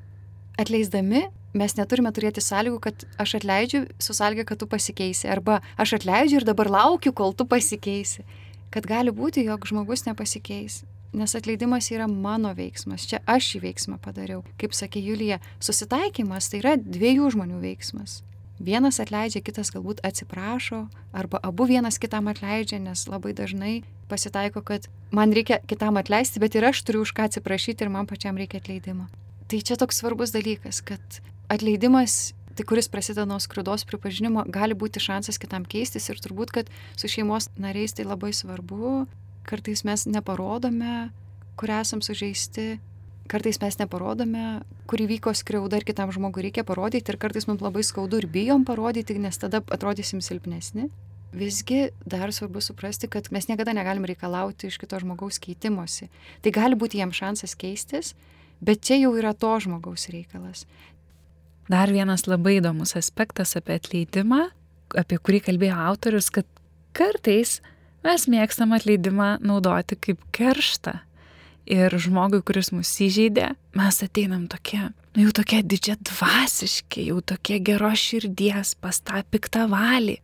atleisdami 0.60 1.26
mes 1.56 1.74
neturime 1.78 2.12
turėti 2.14 2.42
sąlygų, 2.44 2.78
kad 2.84 3.06
aš 3.18 3.40
atleidžiu 3.40 3.86
su 3.98 4.14
sąlyga, 4.14 4.46
kad 4.46 4.60
tu 4.60 4.70
pasikeisi, 4.70 5.26
arba 5.30 5.60
aš 5.80 5.98
atleidžiu 5.98 6.40
ir 6.40 6.46
dabar 6.46 6.70
laukiu, 6.70 7.14
kol 7.16 7.34
tu 7.34 7.46
pasikeisi. 7.48 8.26
Kad 8.70 8.86
gali 8.86 9.10
būti, 9.10 9.42
jog 9.48 9.66
žmogus 9.66 10.06
nepasikeis. 10.06 10.84
Nes 11.12 11.34
atleidimas 11.34 11.90
yra 11.90 12.06
mano 12.06 12.52
veiksmas, 12.54 13.02
čia 13.10 13.18
aš 13.26 13.52
šį 13.52 13.60
veiksmą 13.64 13.96
padariau. 14.02 14.44
Kaip 14.60 14.76
sakė 14.76 15.02
Julija, 15.02 15.40
susitaikymas 15.58 16.50
tai 16.52 16.60
yra 16.62 16.76
dviejų 16.78 17.32
žmonių 17.34 17.58
veiksmas. 17.64 18.20
Vienas 18.60 19.00
atleidžia, 19.00 19.40
kitas 19.42 19.72
galbūt 19.72 20.02
atsiprašo, 20.04 20.84
arba 21.16 21.40
abu 21.42 21.64
vienas 21.66 21.96
kitam 21.98 22.28
atleidžia, 22.28 22.78
nes 22.78 23.06
labai 23.08 23.32
dažnai 23.34 23.80
pasitaiko, 24.10 24.60
kad 24.62 24.86
man 25.10 25.32
reikia 25.32 25.58
kitam 25.66 25.96
atleisti, 25.96 26.42
bet 26.42 26.54
ir 26.54 26.68
aš 26.68 26.84
turiu 26.84 27.02
už 27.06 27.14
ką 27.16 27.30
atsiprašyti 27.30 27.86
ir 27.86 27.90
man 27.90 28.06
pačiam 28.06 28.36
reikia 28.38 28.60
atleidimo. 28.60 29.08
Tai 29.50 29.62
čia 29.64 29.80
toks 29.80 30.02
svarbus 30.02 30.30
dalykas, 30.36 30.84
kad 30.84 31.00
atleidimas 31.50 32.34
tai 32.54 32.66
kuris 32.68 32.90
prasideda 32.92 33.24
nuo 33.24 33.38
skriudos 33.40 33.86
pripažinimo, 33.88 34.44
gali 34.52 34.76
būti 34.76 35.00
šansas 35.00 35.40
kitam 35.40 35.64
keistis 35.64 36.10
ir 36.12 36.20
turbūt, 36.20 36.52
kad 36.52 36.70
su 37.00 37.08
šeimos 37.08 37.48
nariais 37.56 37.96
tai 37.96 38.04
labai 38.04 38.34
svarbu, 38.36 39.06
Kartais 39.50 39.82
mes 39.82 40.06
neparodome, 40.06 41.10
kur 41.58 41.72
esam 41.74 42.02
sužeisti, 42.04 42.78
kartais 43.30 43.60
mes 43.62 43.78
neparodome, 43.80 44.44
kur 44.90 45.02
įvyko 45.02 45.32
skriauda 45.34 45.80
ir 45.80 45.86
kitam 45.86 46.10
žmogui 46.14 46.48
reikia 46.48 46.64
parodyti 46.66 47.12
ir 47.12 47.18
kartais 47.20 47.46
mums 47.50 47.62
labai 47.62 47.82
skaudu 47.86 48.20
ir 48.22 48.26
bijom 48.30 48.64
parodyti, 48.66 49.18
nes 49.18 49.38
tada 49.38 49.62
atrodysim 49.74 50.22
silpnesni. 50.24 50.88
Visgi 51.30 51.92
dar 52.10 52.32
svarbu 52.34 52.58
suprasti, 52.62 53.06
kad 53.06 53.28
mes 53.30 53.46
niekada 53.46 53.74
negalim 53.76 54.06
reikalauti 54.08 54.66
iš 54.66 54.80
kito 54.82 54.98
žmogaus 54.98 55.38
keitimosi. 55.42 56.08
Tai 56.42 56.52
gali 56.54 56.78
būti 56.78 56.98
jam 56.98 57.12
šansas 57.14 57.54
keistis, 57.54 58.16
bet 58.58 58.82
čia 58.82 58.98
jau 58.98 59.12
yra 59.18 59.30
to 59.34 59.52
žmogaus 59.62 60.08
reikalas. 60.10 60.64
Dar 61.70 61.92
vienas 61.94 62.26
labai 62.26 62.56
įdomus 62.58 62.96
aspektas 62.98 63.54
apie 63.54 63.76
atleidimą, 63.78 64.48
apie 64.98 65.20
kurį 65.22 65.44
kalbėjo 65.46 65.76
autorius, 65.86 66.32
kad 66.34 66.48
kartais 66.98 67.60
Mes 68.00 68.24
mėgstam 68.32 68.72
atleidimą 68.72 69.34
naudoti 69.44 69.98
kaip 70.00 70.22
kerštą. 70.32 71.02
Ir 71.70 71.92
žmogui, 72.00 72.40
kuris 72.42 72.72
mus 72.72 72.90
įžeidė, 73.04 73.52
mes 73.76 73.98
ateinam 74.02 74.46
tokie, 74.50 74.88
nu 75.14 75.26
jau 75.26 75.34
tokie 75.36 75.60
didžia 75.62 75.98
dvasiški, 76.08 77.04
jau 77.10 77.20
tokie 77.20 77.60
geros 77.62 78.00
širdies, 78.00 78.72
pas 78.80 78.98
tą 79.04 79.20
piktą 79.30 79.68
valį. 79.70 80.16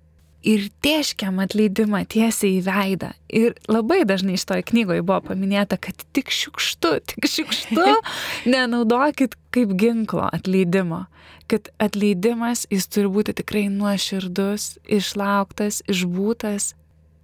Ir 0.46 0.68
tieškiam 0.82 1.40
atleidimą 1.42 2.00
tiesiai 2.08 2.56
į 2.56 2.64
veidą. 2.66 3.10
Ir 3.28 3.54
labai 3.68 4.04
dažnai 4.08 4.36
iš 4.38 4.46
toje 4.48 4.64
knygoje 4.70 5.04
buvo 5.04 5.20
paminėta, 5.28 5.76
kad 5.76 6.00
tik 6.16 6.30
šiukštu, 6.32 6.92
tik 7.12 7.28
šiukštu 7.30 7.86
nenaudokit 8.54 9.36
kaip 9.54 9.74
ginklo 9.78 10.30
atleidimo. 10.30 11.04
Kad 11.50 11.68
atleidimas 11.82 12.64
jis 12.72 12.88
turi 12.90 13.10
būti 13.12 13.36
tikrai 13.42 13.66
nuoširdus, 13.74 14.76
išlauktas, 14.98 15.82
išbūtas 15.90 16.72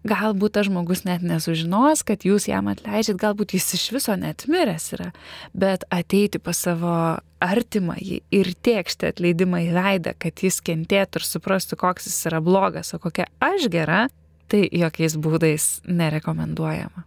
Galbūt 0.03 0.57
tas 0.57 0.67
žmogus 0.67 1.05
net 1.07 1.23
nesužinos, 1.23 2.01
kad 2.03 2.25
jūs 2.27 2.49
jam 2.51 2.67
atleidžiat, 2.73 3.21
galbūt 3.23 3.55
jis 3.55 3.69
iš 3.77 3.85
viso 3.95 4.17
net 4.19 4.49
miręs 4.51 4.89
yra, 4.97 5.13
bet 5.55 5.85
ateiti 5.95 6.41
pas 6.43 6.59
savo 6.59 6.95
artimąjį 7.43 8.19
ir 8.35 8.51
tiekšti 8.67 9.13
atleidimą 9.13 9.61
į 9.69 9.71
veidą, 9.77 10.17
kad 10.19 10.43
jis 10.43 10.59
kentėtų 10.67 11.23
ir 11.23 11.27
suprastų, 11.29 11.79
koks 11.79 12.11
jis 12.11 12.19
yra 12.33 12.43
blogas, 12.43 12.91
o 12.97 12.99
kokia 13.03 13.29
aš 13.43 13.69
gera, 13.71 14.09
tai 14.51 14.65
jokiais 14.67 15.15
būdais 15.23 15.69
nerekomenduojama. 15.87 17.07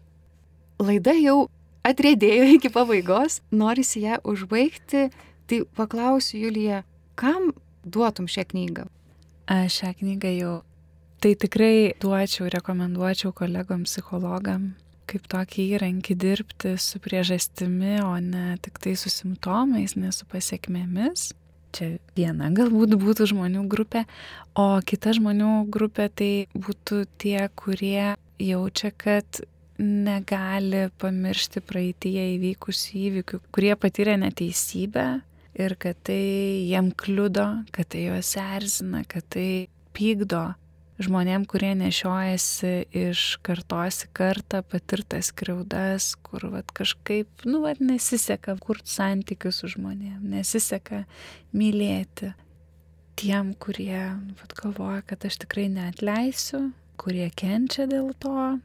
Laida 0.80 1.16
jau 1.20 1.50
atrėdėjo 1.88 2.48
iki 2.56 2.72
pabaigos, 2.72 3.41
norisi 3.52 4.06
ją 4.06 4.22
užbaigti, 4.24 5.10
tai 5.52 5.60
paklausiu 5.76 6.46
Julija, 6.46 6.86
kam 7.20 7.52
duotum 7.84 8.32
šią 8.32 8.48
knygą? 8.54 8.88
Aš 9.52 9.82
šią 9.82 9.91
knygą 10.00 10.32
jau 10.39 10.56
Tai 11.26 11.32
tikrai 11.42 11.96
duočiau, 11.98 12.46
rekomenduočiau 12.54 13.32
kolegom 13.34 13.88
psichologam 13.88 14.76
kaip 15.10 15.24
tokį 15.26 15.64
įrankį 15.74 16.16
dirbti 16.22 16.74
su 16.78 17.00
priežastimi, 17.02 17.96
o 18.06 18.12
ne 18.22 18.60
tik 18.62 18.76
tai 18.84 18.92
su 18.94 19.10
simptomais, 19.10 19.96
ne 19.98 20.12
su 20.14 20.28
pasiekmėmis. 20.30 21.32
Čia 21.74 21.88
viena 22.14 22.52
galbūt 22.54 22.94
būtų 23.02 23.26
žmonių 23.32 23.64
grupė, 23.72 24.04
o 24.54 24.68
kita 24.86 25.16
žmonių 25.18 25.54
grupė 25.74 26.06
tai 26.14 26.28
būtų 26.54 27.00
tie, 27.18 27.40
kurie 27.58 28.14
jaučia, 28.38 28.92
kad 28.94 29.42
negali 29.82 30.84
pamiršti 31.02 31.64
praeitie 31.66 32.20
įvykusių 32.36 33.00
įvykių, 33.08 33.40
kurie 33.50 33.74
patyrė 33.74 34.20
neteisybę 34.28 35.08
ir 35.58 35.76
kad 35.82 35.98
tai 36.06 36.22
jiem 36.70 36.94
kliudo, 36.94 37.48
kad 37.74 37.90
tai 37.96 38.12
juos 38.12 38.36
erzina, 38.38 39.02
kad 39.10 39.26
tai 39.34 39.66
pykdo 39.98 40.52
žmonėm, 41.02 41.43
kurie 41.50 41.74
nešiojasi 41.78 42.88
iš 42.96 43.26
kartos 43.46 44.06
į 44.06 44.12
kartą 44.16 44.62
patirtas 44.64 45.32
skriaudas, 45.34 46.14
kur 46.26 46.48
vat, 46.54 46.72
kažkaip, 46.76 47.46
nu, 47.48 47.62
vat, 47.66 47.82
nesiseka 47.84 48.56
kurti 48.64 48.93
santykius 48.93 49.62
su 49.62 49.72
žmonėm, 49.76 50.24
nesiseka 50.36 51.04
mylėti. 51.56 52.34
tiem, 53.16 53.54
kurie 53.56 54.12
vat, 54.41 54.54
galvoja, 54.60 55.02
kad 55.08 55.24
aš 55.24 55.38
tikrai 55.46 55.70
neatleisiu, 55.72 56.74
kurie 57.00 57.30
kenčia 57.32 57.86
dėl 57.88 58.12
to, 58.20 58.58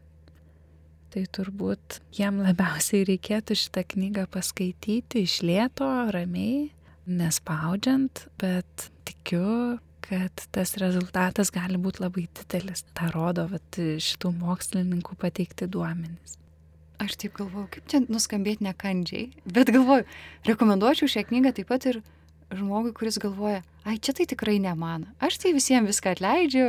tai 1.11 1.23
turbūt 1.35 2.01
jiem 2.15 2.41
labiausiai 2.43 3.05
reikėtų 3.07 3.57
šitą 3.59 3.85
knygą 3.95 4.27
paskaityti 4.31 5.25
iš 5.27 5.41
lėto, 5.47 5.87
ramiai, 6.15 6.71
nespaudžiant, 7.07 8.27
bet 8.43 8.91
tikiu, 9.09 9.79
kad 10.11 10.45
tas 10.51 10.75
rezultatas 10.83 11.53
gali 11.55 11.79
būti 11.79 12.03
labai 12.03 12.27
didelis. 12.35 12.83
Ta 12.99 13.13
rodo 13.15 13.47
vat, 13.51 13.79
šitų 13.79 14.33
mokslininkų 14.41 15.15
pateikti 15.21 15.71
duomenys. 15.71 16.35
Aš 17.01 17.15
taip 17.23 17.37
galvoju, 17.39 17.69
kaip 17.77 17.87
čia 17.89 18.03
nuskambėti 18.11 18.67
nekandžiai, 18.67 19.31
bet 19.49 19.71
galvoju, 19.73 20.05
rekomenduočiau 20.51 21.09
šią 21.09 21.25
knygą 21.31 21.55
taip 21.57 21.71
pat 21.71 21.87
ir 21.89 22.03
žmogui, 22.53 22.93
kuris 22.97 23.17
galvoja, 23.23 23.63
ai 23.89 23.97
čia 24.03 24.13
tai 24.19 24.27
tikrai 24.29 24.59
ne 24.61 24.75
man, 24.77 25.07
aš 25.23 25.39
tai 25.41 25.55
visiems 25.57 25.89
viską 25.89 26.13
atleidžiu, 26.19 26.67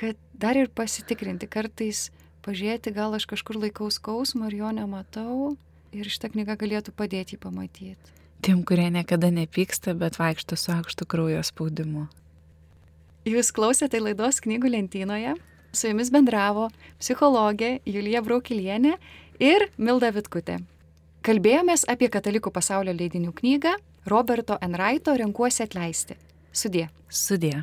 kad 0.00 0.16
dar 0.32 0.56
ir 0.56 0.72
pasitikrinti 0.72 1.50
kartais 1.50 2.06
pažiūrėti, 2.46 2.94
gal 2.96 3.18
aš 3.18 3.28
kažkur 3.34 3.60
laikau 3.60 3.90
skausmą 3.92 4.48
ir 4.48 4.60
jo 4.62 4.72
nematau 4.78 5.38
ir 5.92 6.08
šitą 6.08 6.32
knygą 6.32 6.56
galėtų 6.64 6.96
padėti 6.96 7.36
jį 7.36 7.44
pamatyti. 7.44 8.18
Tiem, 8.44 8.64
kurie 8.64 8.88
niekada 8.92 9.28
nepyksta, 9.32 9.92
bet 9.96 10.16
vaikšto 10.20 10.56
su 10.56 10.72
aukštu 10.72 11.06
kraujo 11.08 11.44
spaudimu. 11.44 12.08
Jūs 13.24 13.54
klausėte 13.56 13.96
laidos 14.04 14.42
knygų 14.44 14.68
lentynoje. 14.74 15.32
Su 15.72 15.88
jumis 15.88 16.10
bendravo 16.12 16.68
psichologė 17.00 17.78
Julija 17.88 18.20
Braukilienė 18.22 18.98
ir 19.40 19.64
Milda 19.80 20.12
Vitkutė. 20.12 20.58
Kalbėjomės 21.24 21.86
apie 21.88 22.10
katalikų 22.12 22.52
pasaulio 22.52 22.92
leidinių 22.92 23.32
knygą 23.40 23.72
Roberto 24.12 24.60
Enraito 24.60 25.16
Renkuosi 25.16 25.64
atleisti. 25.64 26.20
Sudie. 26.52 26.90
Sudie. 27.08 27.62